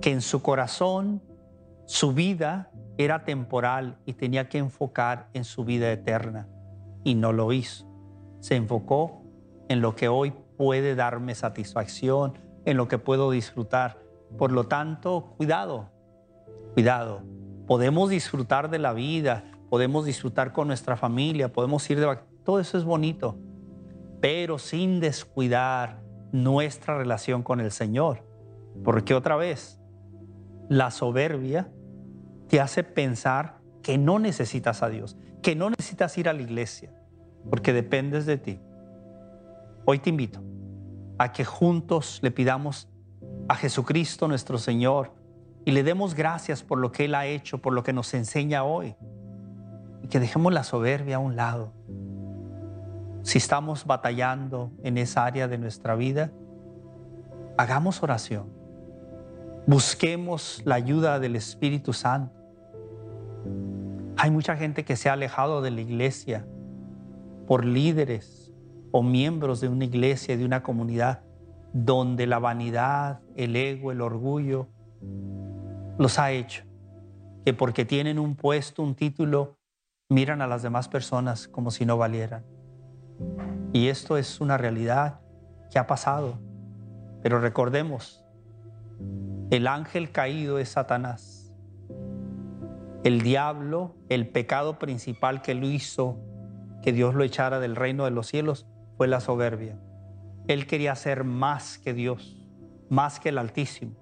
que 0.00 0.10
en 0.10 0.20
su 0.20 0.42
corazón 0.42 1.22
su 1.86 2.12
vida 2.12 2.70
era 2.96 3.24
temporal 3.24 3.98
y 4.06 4.14
tenía 4.14 4.48
que 4.48 4.58
enfocar 4.58 5.28
en 5.32 5.44
su 5.44 5.64
vida 5.64 5.90
eterna. 5.92 6.48
Y 7.04 7.14
no 7.14 7.32
lo 7.32 7.52
hizo. 7.52 7.86
Se 8.40 8.56
enfocó 8.56 9.22
en 9.68 9.80
lo 9.80 9.94
que 9.94 10.08
hoy 10.08 10.32
puede 10.56 10.94
darme 10.94 11.34
satisfacción, 11.34 12.38
en 12.64 12.76
lo 12.76 12.88
que 12.88 12.98
puedo 12.98 13.30
disfrutar. 13.30 13.98
Por 14.38 14.52
lo 14.52 14.64
tanto, 14.64 15.34
cuidado, 15.36 15.90
cuidado. 16.72 17.22
Podemos 17.66 18.10
disfrutar 18.10 18.70
de 18.70 18.78
la 18.78 18.92
vida, 18.92 19.44
podemos 19.68 20.04
disfrutar 20.04 20.52
con 20.52 20.68
nuestra 20.68 20.96
familia, 20.96 21.52
podemos 21.52 21.88
ir 21.90 22.00
de 22.00 22.18
todo 22.44 22.60
eso 22.60 22.76
es 22.76 22.84
bonito, 22.84 23.38
pero 24.20 24.58
sin 24.58 25.00
descuidar 25.00 26.02
nuestra 26.32 26.98
relación 26.98 27.42
con 27.42 27.60
el 27.60 27.70
Señor. 27.70 28.22
Porque 28.82 29.14
otra 29.14 29.36
vez, 29.36 29.80
la 30.68 30.90
soberbia 30.90 31.68
te 32.48 32.60
hace 32.60 32.84
pensar 32.84 33.58
que 33.82 33.98
no 33.98 34.18
necesitas 34.18 34.82
a 34.82 34.88
Dios, 34.88 35.16
que 35.42 35.54
no 35.54 35.70
necesitas 35.70 36.16
ir 36.18 36.28
a 36.28 36.32
la 36.32 36.42
iglesia, 36.42 36.90
porque 37.50 37.72
dependes 37.72 38.26
de 38.26 38.38
ti. 38.38 38.60
Hoy 39.84 39.98
te 39.98 40.10
invito 40.10 40.40
a 41.18 41.32
que 41.32 41.44
juntos 41.44 42.20
le 42.22 42.30
pidamos 42.30 42.88
a 43.48 43.54
Jesucristo 43.54 44.26
nuestro 44.26 44.58
Señor 44.58 45.12
y 45.66 45.72
le 45.72 45.82
demos 45.82 46.14
gracias 46.14 46.62
por 46.62 46.78
lo 46.78 46.92
que 46.92 47.04
Él 47.06 47.14
ha 47.14 47.26
hecho, 47.26 47.58
por 47.58 47.72
lo 47.72 47.82
que 47.82 47.92
nos 47.92 48.12
enseña 48.14 48.64
hoy. 48.64 48.96
Y 50.02 50.08
que 50.08 50.20
dejemos 50.20 50.52
la 50.52 50.64
soberbia 50.64 51.16
a 51.16 51.18
un 51.18 51.36
lado. 51.36 51.72
Si 53.22 53.38
estamos 53.38 53.86
batallando 53.86 54.70
en 54.82 54.98
esa 54.98 55.24
área 55.24 55.48
de 55.48 55.56
nuestra 55.56 55.94
vida, 55.94 56.30
hagamos 57.56 58.02
oración 58.02 58.63
Busquemos 59.66 60.60
la 60.66 60.74
ayuda 60.74 61.18
del 61.18 61.36
Espíritu 61.36 61.94
Santo. 61.94 62.34
Hay 64.18 64.30
mucha 64.30 64.56
gente 64.56 64.84
que 64.84 64.94
se 64.94 65.08
ha 65.08 65.14
alejado 65.14 65.62
de 65.62 65.70
la 65.70 65.80
iglesia 65.80 66.46
por 67.46 67.64
líderes 67.64 68.52
o 68.92 69.02
miembros 69.02 69.62
de 69.62 69.68
una 69.68 69.86
iglesia, 69.86 70.36
de 70.36 70.44
una 70.44 70.62
comunidad, 70.62 71.22
donde 71.72 72.26
la 72.26 72.38
vanidad, 72.38 73.20
el 73.36 73.56
ego, 73.56 73.90
el 73.90 74.02
orgullo 74.02 74.68
los 75.98 76.18
ha 76.18 76.30
hecho. 76.30 76.64
Que 77.46 77.54
porque 77.54 77.86
tienen 77.86 78.18
un 78.18 78.36
puesto, 78.36 78.82
un 78.82 78.94
título, 78.94 79.56
miran 80.10 80.42
a 80.42 80.46
las 80.46 80.62
demás 80.62 80.88
personas 80.88 81.48
como 81.48 81.70
si 81.70 81.86
no 81.86 81.96
valieran. 81.96 82.44
Y 83.72 83.88
esto 83.88 84.18
es 84.18 84.42
una 84.42 84.58
realidad 84.58 85.20
que 85.70 85.78
ha 85.78 85.86
pasado. 85.86 86.38
Pero 87.22 87.40
recordemos, 87.40 88.23
el 89.50 89.66
ángel 89.66 90.10
caído 90.10 90.58
es 90.58 90.70
Satanás. 90.70 91.52
El 93.04 93.20
diablo, 93.20 93.94
el 94.08 94.28
pecado 94.28 94.78
principal 94.78 95.42
que 95.42 95.54
lo 95.54 95.68
hizo 95.68 96.18
que 96.82 96.92
Dios 96.92 97.14
lo 97.14 97.24
echara 97.24 97.60
del 97.60 97.76
reino 97.76 98.04
de 98.04 98.10
los 98.10 98.26
cielos 98.26 98.66
fue 98.96 99.08
la 99.08 99.20
soberbia. 99.20 99.78
Él 100.48 100.66
quería 100.66 100.94
ser 100.94 101.24
más 101.24 101.78
que 101.78 101.94
Dios, 101.94 102.46
más 102.90 103.20
que 103.20 103.30
el 103.30 103.38
Altísimo. 103.38 103.94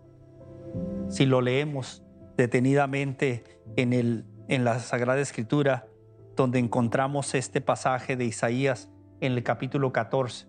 Si 1.09 1.27
lo 1.27 1.41
leemos 1.41 2.03
detenidamente 2.37 3.45
en, 3.77 3.93
el, 3.93 4.27
en 4.49 4.65
la 4.65 4.81
Sagrada 4.81 5.21
Escritura, 5.21 5.87
donde 6.35 6.59
encontramos 6.59 7.35
este 7.35 7.61
pasaje 7.61 8.17
de 8.17 8.25
Isaías 8.25 8.89
en 9.21 9.33
el 9.33 9.45
capítulo 9.45 9.93
14, 9.93 10.49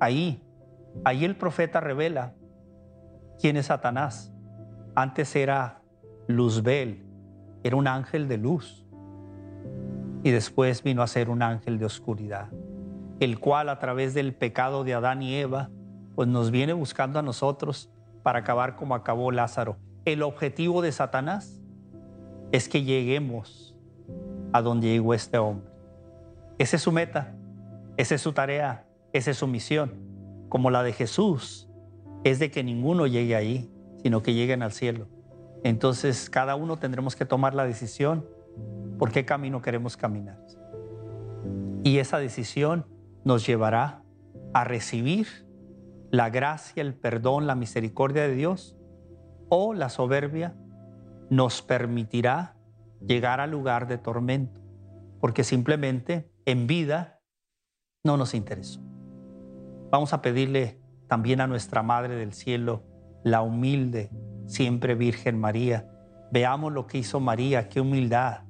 ahí, 0.00 0.42
ahí 1.04 1.24
el 1.24 1.36
profeta 1.36 1.80
revela 1.80 2.34
¿Quién 3.40 3.56
es 3.56 3.66
Satanás? 3.66 4.32
Antes 4.94 5.36
era 5.36 5.82
Luzbel, 6.26 7.04
era 7.62 7.76
un 7.76 7.86
ángel 7.86 8.28
de 8.28 8.38
luz. 8.38 8.86
Y 10.22 10.30
después 10.30 10.82
vino 10.82 11.02
a 11.02 11.06
ser 11.06 11.28
un 11.28 11.42
ángel 11.42 11.78
de 11.78 11.84
oscuridad, 11.84 12.48
el 13.20 13.38
cual 13.38 13.68
a 13.68 13.78
través 13.78 14.14
del 14.14 14.34
pecado 14.34 14.84
de 14.84 14.94
Adán 14.94 15.22
y 15.22 15.34
Eva, 15.34 15.70
pues 16.14 16.28
nos 16.28 16.50
viene 16.50 16.72
buscando 16.72 17.18
a 17.18 17.22
nosotros 17.22 17.90
para 18.22 18.38
acabar 18.40 18.74
como 18.74 18.94
acabó 18.94 19.30
Lázaro. 19.30 19.76
El 20.06 20.22
objetivo 20.22 20.80
de 20.80 20.92
Satanás 20.92 21.60
es 22.52 22.68
que 22.68 22.82
lleguemos 22.82 23.76
a 24.52 24.62
donde 24.62 24.88
llegó 24.88 25.12
este 25.12 25.36
hombre. 25.36 25.70
Esa 26.58 26.76
es 26.76 26.82
su 26.82 26.90
meta, 26.90 27.34
esa 27.98 28.14
es 28.14 28.22
su 28.22 28.32
tarea, 28.32 28.86
esa 29.12 29.30
es 29.30 29.36
su 29.36 29.46
misión. 29.46 29.94
Como 30.48 30.70
la 30.70 30.82
de 30.82 30.92
Jesús, 30.92 31.65
es 32.24 32.38
de 32.38 32.50
que 32.50 32.64
ninguno 32.64 33.06
llegue 33.06 33.36
ahí, 33.36 33.70
sino 34.02 34.22
que 34.22 34.34
lleguen 34.34 34.62
al 34.62 34.72
cielo. 34.72 35.08
Entonces 35.64 36.30
cada 36.30 36.54
uno 36.56 36.78
tendremos 36.78 37.16
que 37.16 37.24
tomar 37.24 37.54
la 37.54 37.64
decisión 37.64 38.26
por 38.98 39.10
qué 39.10 39.24
camino 39.24 39.62
queremos 39.62 39.96
caminar. 39.96 40.38
Y 41.82 41.98
esa 41.98 42.18
decisión 42.18 42.86
nos 43.24 43.46
llevará 43.46 44.02
a 44.52 44.64
recibir 44.64 45.26
la 46.10 46.30
gracia, 46.30 46.82
el 46.82 46.94
perdón, 46.94 47.46
la 47.46 47.54
misericordia 47.54 48.22
de 48.22 48.34
Dios 48.34 48.76
o 49.48 49.74
la 49.74 49.88
soberbia 49.88 50.56
nos 51.30 51.62
permitirá 51.62 52.56
llegar 53.06 53.40
al 53.40 53.50
lugar 53.50 53.86
de 53.86 53.98
tormento, 53.98 54.60
porque 55.20 55.44
simplemente 55.44 56.30
en 56.44 56.66
vida 56.66 57.20
no 58.04 58.16
nos 58.16 58.34
interesó. 58.34 58.80
Vamos 59.90 60.12
a 60.12 60.22
pedirle 60.22 60.80
también 61.08 61.40
a 61.40 61.46
nuestra 61.46 61.82
Madre 61.82 62.16
del 62.16 62.32
Cielo, 62.32 62.82
la 63.22 63.42
humilde, 63.42 64.10
siempre 64.46 64.94
Virgen 64.94 65.38
María. 65.38 65.88
Veamos 66.32 66.72
lo 66.72 66.86
que 66.86 66.98
hizo 66.98 67.20
María, 67.20 67.68
qué 67.68 67.80
humildad. 67.80 68.42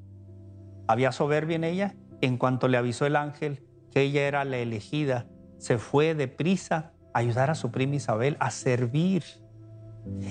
¿Había 0.87 1.13
soberbia 1.13 1.57
en 1.57 1.65
ella? 1.65 1.95
En 2.21 2.39
cuanto 2.39 2.69
le 2.69 2.79
avisó 2.79 3.07
el 3.07 3.17
ángel 3.17 3.67
que 3.91 4.03
ella 4.03 4.27
era 4.27 4.45
la 4.45 4.59
elegida, 4.59 5.27
se 5.59 5.79
fue 5.79 6.15
deprisa 6.15 6.93
a 7.13 7.21
ayudar 7.21 7.51
a 7.51 7.55
su 7.55 7.71
prima 7.71 7.97
Isabel 7.97 8.37
a 8.41 8.51
servir. 8.51 9.25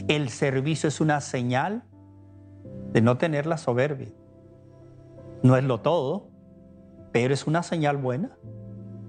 El 0.08 0.30
servicio 0.30 0.88
es 0.88 1.02
una 1.02 1.22
señal 1.22 1.84
de 2.92 3.02
no 3.02 3.18
tener 3.18 3.46
la 3.46 3.58
soberbia. 3.58 4.10
No 5.44 5.58
es 5.58 5.64
lo 5.64 5.82
todo, 5.82 6.30
pero 7.12 7.34
es 7.34 7.48
una 7.48 7.64
señal 7.64 7.98
buena 7.98 8.38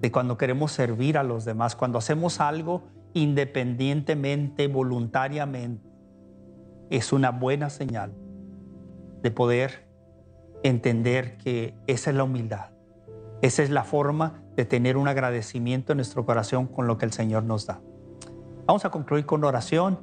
de 0.01 0.13
cuando 0.13 0.37
queremos 0.37 0.73
servir 0.73 1.19
a 1.19 1.23
los 1.23 1.45
demás, 1.45 1.77
cuando 1.77 1.99
hacemos 1.99 2.41
algo 2.41 2.83
independientemente, 3.17 4.69
voluntariamente. 4.69 5.89
Es 6.91 7.15
una 7.15 7.31
buena 7.31 7.71
señal 7.71 8.13
de 9.23 9.31
poder 9.31 9.89
entender 10.63 11.39
que 11.39 11.75
esa 11.87 12.11
es 12.11 12.17
la 12.17 12.25
humildad. 12.25 12.73
Esa 13.41 13.63
es 13.63 13.71
la 13.71 13.85
forma 13.85 14.43
de 14.55 14.67
tener 14.67 14.99
un 14.99 15.09
agradecimiento 15.09 15.93
en 15.93 15.97
nuestro 15.97 16.27
corazón 16.27 16.67
con 16.67 16.87
lo 16.87 16.99
que 16.99 17.07
el 17.07 17.13
Señor 17.13 17.45
nos 17.45 17.65
da. 17.65 17.81
Vamos 18.67 18.85
a 18.85 18.91
concluir 18.91 19.25
con 19.25 19.43
oración 19.45 20.01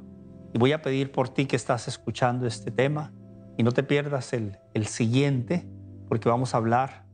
y 0.52 0.58
voy 0.58 0.72
a 0.72 0.82
pedir 0.82 1.12
por 1.12 1.28
ti 1.28 1.46
que 1.46 1.54
estás 1.54 1.86
escuchando 1.86 2.48
este 2.48 2.72
tema 2.72 3.12
y 3.56 3.62
no 3.62 3.70
te 3.70 3.84
pierdas 3.84 4.32
el, 4.32 4.58
el 4.74 4.86
siguiente 4.86 5.68
porque 6.08 6.28
vamos 6.28 6.52
a 6.52 6.56
hablar 6.56 7.06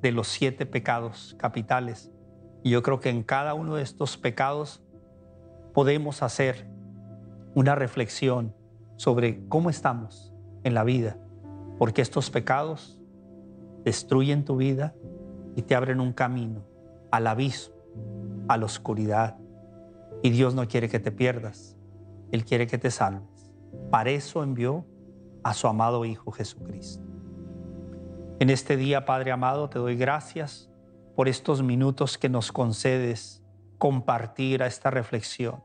de 0.00 0.12
los 0.12 0.28
siete 0.28 0.64
pecados 0.64 1.34
capitales. 1.40 2.12
Y 2.62 2.70
yo 2.70 2.84
creo 2.84 3.00
que 3.00 3.10
en 3.10 3.24
cada 3.24 3.54
uno 3.54 3.74
de 3.74 3.82
estos 3.82 4.16
pecados 4.16 4.84
podemos 5.72 6.22
hacer 6.22 6.66
una 7.54 7.74
reflexión 7.74 8.54
sobre 8.96 9.46
cómo 9.48 9.70
estamos 9.70 10.32
en 10.64 10.74
la 10.74 10.84
vida, 10.84 11.16
porque 11.78 12.02
estos 12.02 12.30
pecados 12.30 13.00
destruyen 13.84 14.44
tu 14.44 14.56
vida 14.56 14.94
y 15.56 15.62
te 15.62 15.74
abren 15.74 16.00
un 16.00 16.12
camino 16.12 16.64
al 17.10 17.26
abismo, 17.26 17.74
a 18.48 18.56
la 18.56 18.66
oscuridad. 18.66 19.38
Y 20.22 20.30
Dios 20.30 20.54
no 20.54 20.66
quiere 20.68 20.88
que 20.88 21.00
te 21.00 21.12
pierdas, 21.12 21.76
Él 22.30 22.44
quiere 22.44 22.66
que 22.66 22.78
te 22.78 22.90
salves. 22.90 23.52
Para 23.90 24.10
eso 24.10 24.42
envió 24.42 24.84
a 25.42 25.54
su 25.54 25.66
amado 25.66 26.04
Hijo 26.04 26.30
Jesucristo. 26.30 27.02
En 28.38 28.50
este 28.50 28.76
día, 28.76 29.04
Padre 29.04 29.32
amado, 29.32 29.68
te 29.68 29.78
doy 29.78 29.96
gracias 29.96 30.70
por 31.14 31.28
estos 31.28 31.62
minutos 31.62 32.16
que 32.16 32.28
nos 32.28 32.52
concedes 32.52 33.39
compartir 33.80 34.62
a 34.62 34.66
esta 34.66 34.90
reflexión. 34.90 35.64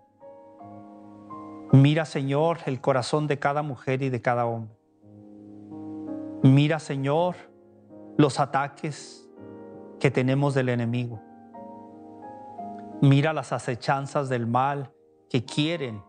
Mira, 1.73 2.05
Señor, 2.05 2.59
el 2.65 2.79
corazón 2.79 3.27
de 3.27 3.39
cada 3.39 3.61
mujer 3.61 4.01
y 4.01 4.09
de 4.09 4.21
cada 4.21 4.45
hombre. 4.45 4.79
Mira, 6.41 6.79
Señor, 6.79 7.35
los 8.17 8.39
ataques 8.39 9.29
que 9.99 10.11
tenemos 10.11 10.53
del 10.53 10.69
enemigo. 10.69 11.21
Mira 13.01 13.33
las 13.33 13.51
acechanzas 13.51 14.29
del 14.29 14.47
mal 14.47 14.93
que 15.29 15.43
quieren 15.43 16.01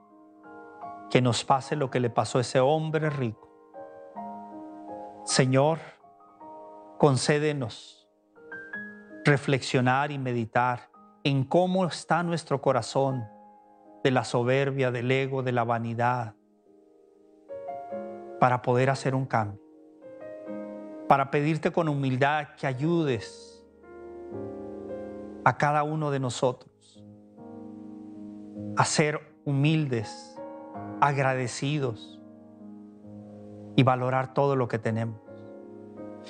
que 1.10 1.20
nos 1.20 1.44
pase 1.44 1.74
lo 1.74 1.90
que 1.90 1.98
le 1.98 2.10
pasó 2.10 2.38
a 2.38 2.42
ese 2.42 2.60
hombre 2.60 3.10
rico. 3.10 3.50
Señor, 5.24 5.80
concédenos 6.98 8.08
reflexionar 9.24 10.12
y 10.12 10.18
meditar 10.18 10.95
en 11.26 11.42
cómo 11.42 11.84
está 11.84 12.22
nuestro 12.22 12.62
corazón 12.62 13.26
de 14.04 14.12
la 14.12 14.22
soberbia, 14.22 14.92
del 14.92 15.10
ego, 15.10 15.42
de 15.42 15.50
la 15.50 15.64
vanidad, 15.64 16.36
para 18.38 18.62
poder 18.62 18.90
hacer 18.90 19.12
un 19.12 19.26
cambio, 19.26 19.60
para 21.08 21.32
pedirte 21.32 21.72
con 21.72 21.88
humildad 21.88 22.50
que 22.56 22.68
ayudes 22.68 23.60
a 25.44 25.56
cada 25.56 25.82
uno 25.82 26.12
de 26.12 26.20
nosotros 26.20 27.04
a 28.76 28.84
ser 28.84 29.20
humildes, 29.44 30.40
agradecidos 31.00 32.22
y 33.74 33.82
valorar 33.82 34.32
todo 34.32 34.54
lo 34.54 34.68
que 34.68 34.78
tenemos 34.78 35.20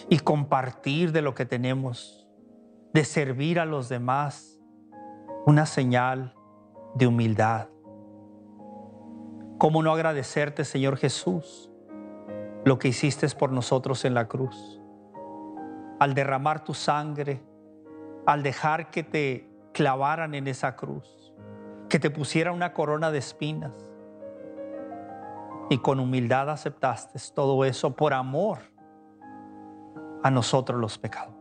y 0.08 0.20
compartir 0.20 1.12
de 1.12 1.20
lo 1.20 1.34
que 1.34 1.44
tenemos, 1.44 2.26
de 2.94 3.04
servir 3.04 3.60
a 3.60 3.66
los 3.66 3.90
demás, 3.90 4.55
una 5.46 5.64
señal 5.64 6.34
de 6.96 7.06
humildad. 7.06 7.68
¿Cómo 9.58 9.80
no 9.80 9.92
agradecerte, 9.92 10.64
Señor 10.64 10.96
Jesús, 10.96 11.70
lo 12.64 12.80
que 12.80 12.88
hiciste 12.88 13.28
por 13.28 13.52
nosotros 13.52 14.04
en 14.04 14.12
la 14.12 14.26
cruz? 14.26 14.82
Al 16.00 16.14
derramar 16.14 16.64
tu 16.64 16.74
sangre, 16.74 17.44
al 18.26 18.42
dejar 18.42 18.90
que 18.90 19.04
te 19.04 19.48
clavaran 19.72 20.34
en 20.34 20.48
esa 20.48 20.74
cruz, 20.74 21.32
que 21.88 22.00
te 22.00 22.10
pusiera 22.10 22.50
una 22.50 22.72
corona 22.72 23.12
de 23.12 23.18
espinas 23.18 23.72
y 25.70 25.78
con 25.78 26.00
humildad 26.00 26.50
aceptaste 26.50 27.20
todo 27.32 27.64
eso 27.64 27.94
por 27.94 28.14
amor 28.14 28.58
a 30.24 30.30
nosotros 30.32 30.80
los 30.80 30.98
pecadores. 30.98 31.36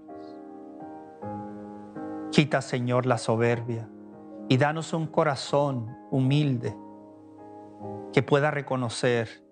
Quita, 2.31 2.61
Señor, 2.61 3.07
la 3.07 3.17
soberbia, 3.17 3.89
y 4.47 4.57
danos 4.57 4.93
un 4.93 5.07
corazón 5.07 5.97
humilde 6.11 6.75
que 8.13 8.23
pueda 8.23 8.51
reconocer 8.51 9.43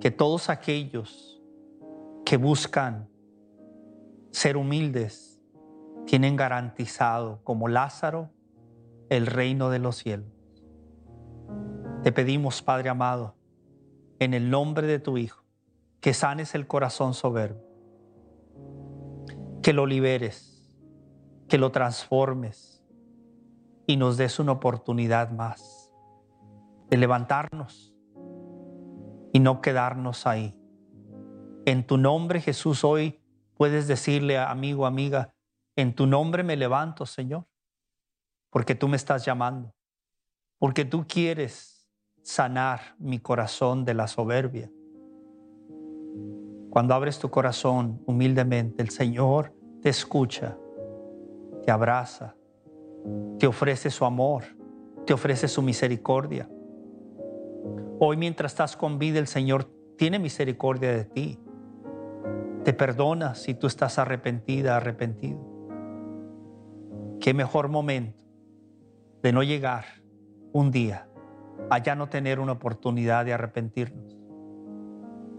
que 0.00 0.10
todos 0.10 0.50
aquellos 0.50 1.42
que 2.24 2.36
buscan 2.36 3.08
ser 4.30 4.56
humildes 4.56 5.40
tienen 6.06 6.36
garantizado, 6.36 7.40
como 7.44 7.68
Lázaro, 7.68 8.30
el 9.08 9.26
reino 9.26 9.70
de 9.70 9.78
los 9.78 9.96
cielos. 9.96 10.28
Te 12.02 12.12
pedimos, 12.12 12.62
Padre 12.62 12.90
amado, 12.90 13.34
en 14.18 14.34
el 14.34 14.50
nombre 14.50 14.86
de 14.86 14.98
tu 14.98 15.18
Hijo, 15.18 15.44
que 16.00 16.14
sanes 16.14 16.54
el 16.54 16.66
corazón 16.66 17.14
soberbio, 17.14 17.62
que 19.62 19.72
lo 19.72 19.86
liberes, 19.86 20.70
que 21.48 21.58
lo 21.58 21.72
transformes, 21.72 22.73
y 23.86 23.96
nos 23.96 24.16
des 24.16 24.38
una 24.38 24.52
oportunidad 24.52 25.30
más 25.30 25.92
de 26.88 26.96
levantarnos 26.96 27.94
y 29.32 29.40
no 29.40 29.60
quedarnos 29.60 30.26
ahí. 30.26 30.56
En 31.66 31.86
tu 31.86 31.98
nombre, 31.98 32.40
Jesús, 32.40 32.84
hoy 32.84 33.20
puedes 33.56 33.88
decirle, 33.88 34.38
amigo, 34.38 34.86
amiga, 34.86 35.34
en 35.76 35.94
tu 35.94 36.06
nombre 36.06 36.42
me 36.42 36.56
levanto, 36.56 37.06
Señor, 37.06 37.46
porque 38.50 38.74
tú 38.74 38.86
me 38.86 38.96
estás 38.96 39.24
llamando, 39.24 39.74
porque 40.58 40.84
tú 40.84 41.06
quieres 41.06 41.90
sanar 42.22 42.94
mi 42.98 43.18
corazón 43.18 43.84
de 43.84 43.94
la 43.94 44.06
soberbia. 44.06 44.70
Cuando 46.70 46.94
abres 46.94 47.18
tu 47.18 47.30
corazón 47.30 48.02
humildemente, 48.06 48.82
el 48.82 48.90
Señor 48.90 49.54
te 49.82 49.88
escucha, 49.88 50.56
te 51.64 51.70
abraza, 51.70 52.36
te 53.38 53.46
ofrece 53.46 53.90
su 53.90 54.04
amor, 54.04 54.44
te 55.06 55.12
ofrece 55.12 55.48
su 55.48 55.62
misericordia. 55.62 56.48
Hoy 58.00 58.16
mientras 58.16 58.52
estás 58.52 58.76
con 58.76 58.98
vida, 58.98 59.18
el 59.18 59.26
Señor 59.26 59.64
tiene 59.96 60.18
misericordia 60.18 60.92
de 60.92 61.04
ti. 61.04 61.38
Te 62.64 62.72
perdona 62.72 63.34
si 63.34 63.54
tú 63.54 63.66
estás 63.66 63.98
arrepentida, 63.98 64.76
arrepentido. 64.76 65.38
Qué 67.20 67.34
mejor 67.34 67.68
momento 67.68 68.22
de 69.22 69.32
no 69.32 69.42
llegar 69.42 69.84
un 70.52 70.70
día 70.70 71.08
a 71.70 71.78
ya 71.78 71.94
no 71.94 72.08
tener 72.08 72.40
una 72.40 72.52
oportunidad 72.52 73.24
de 73.24 73.32
arrepentirnos. 73.32 74.18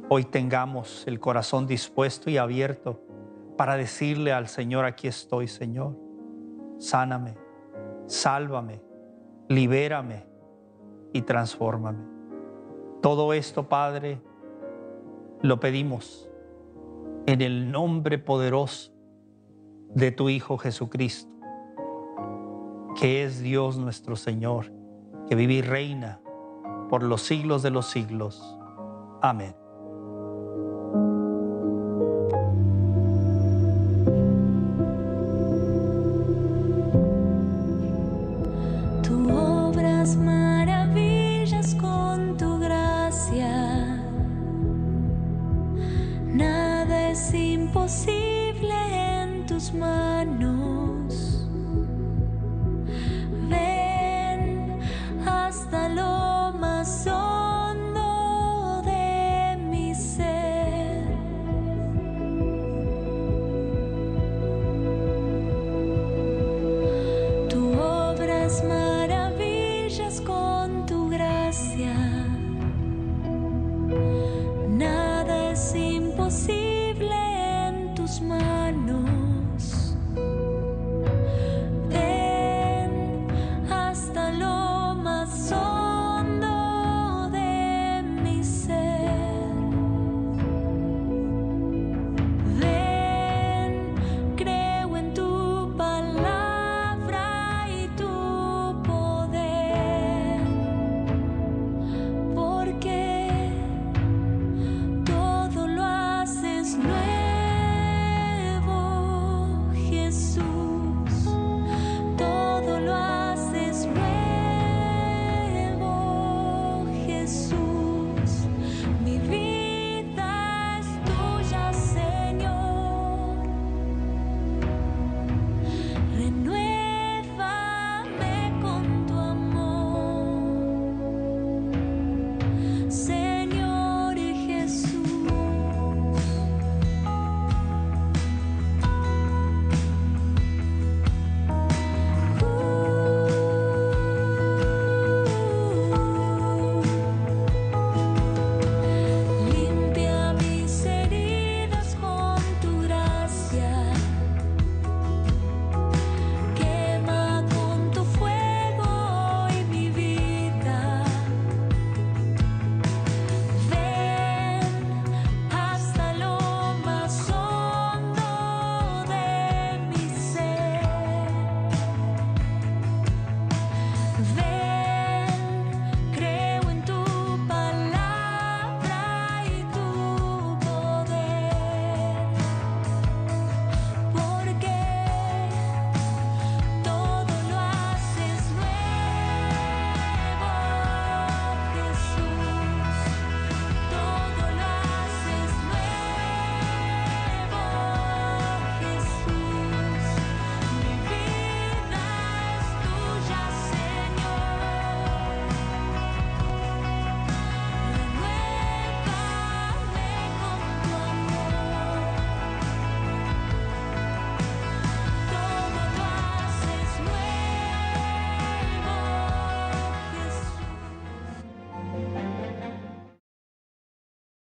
Hoy 0.09 0.25
tengamos 0.25 1.03
el 1.07 1.19
corazón 1.19 1.67
dispuesto 1.67 2.29
y 2.29 2.37
abierto 2.37 3.01
para 3.57 3.77
decirle 3.77 4.33
al 4.33 4.47
Señor, 4.47 4.85
aquí 4.85 5.07
estoy, 5.07 5.47
Señor. 5.47 5.97
Sáname, 6.77 7.35
sálvame, 8.07 8.81
libérame 9.47 10.25
y 11.13 11.21
transfórmame. 11.21 12.03
Todo 13.01 13.33
esto, 13.33 13.69
Padre, 13.69 14.21
lo 15.41 15.59
pedimos 15.59 16.29
en 17.25 17.41
el 17.41 17.71
nombre 17.71 18.17
poderoso 18.17 18.91
de 19.93 20.11
tu 20.11 20.29
Hijo 20.29 20.57
Jesucristo, 20.57 21.31
que 22.99 23.23
es 23.23 23.41
Dios 23.41 23.77
nuestro 23.77 24.15
Señor, 24.15 24.71
que 25.27 25.35
vive 25.35 25.53
y 25.55 25.61
reina 25.61 26.19
por 26.89 27.03
los 27.03 27.21
siglos 27.21 27.63
de 27.63 27.71
los 27.71 27.87
siglos. 27.87 28.57
Amén. 29.21 29.64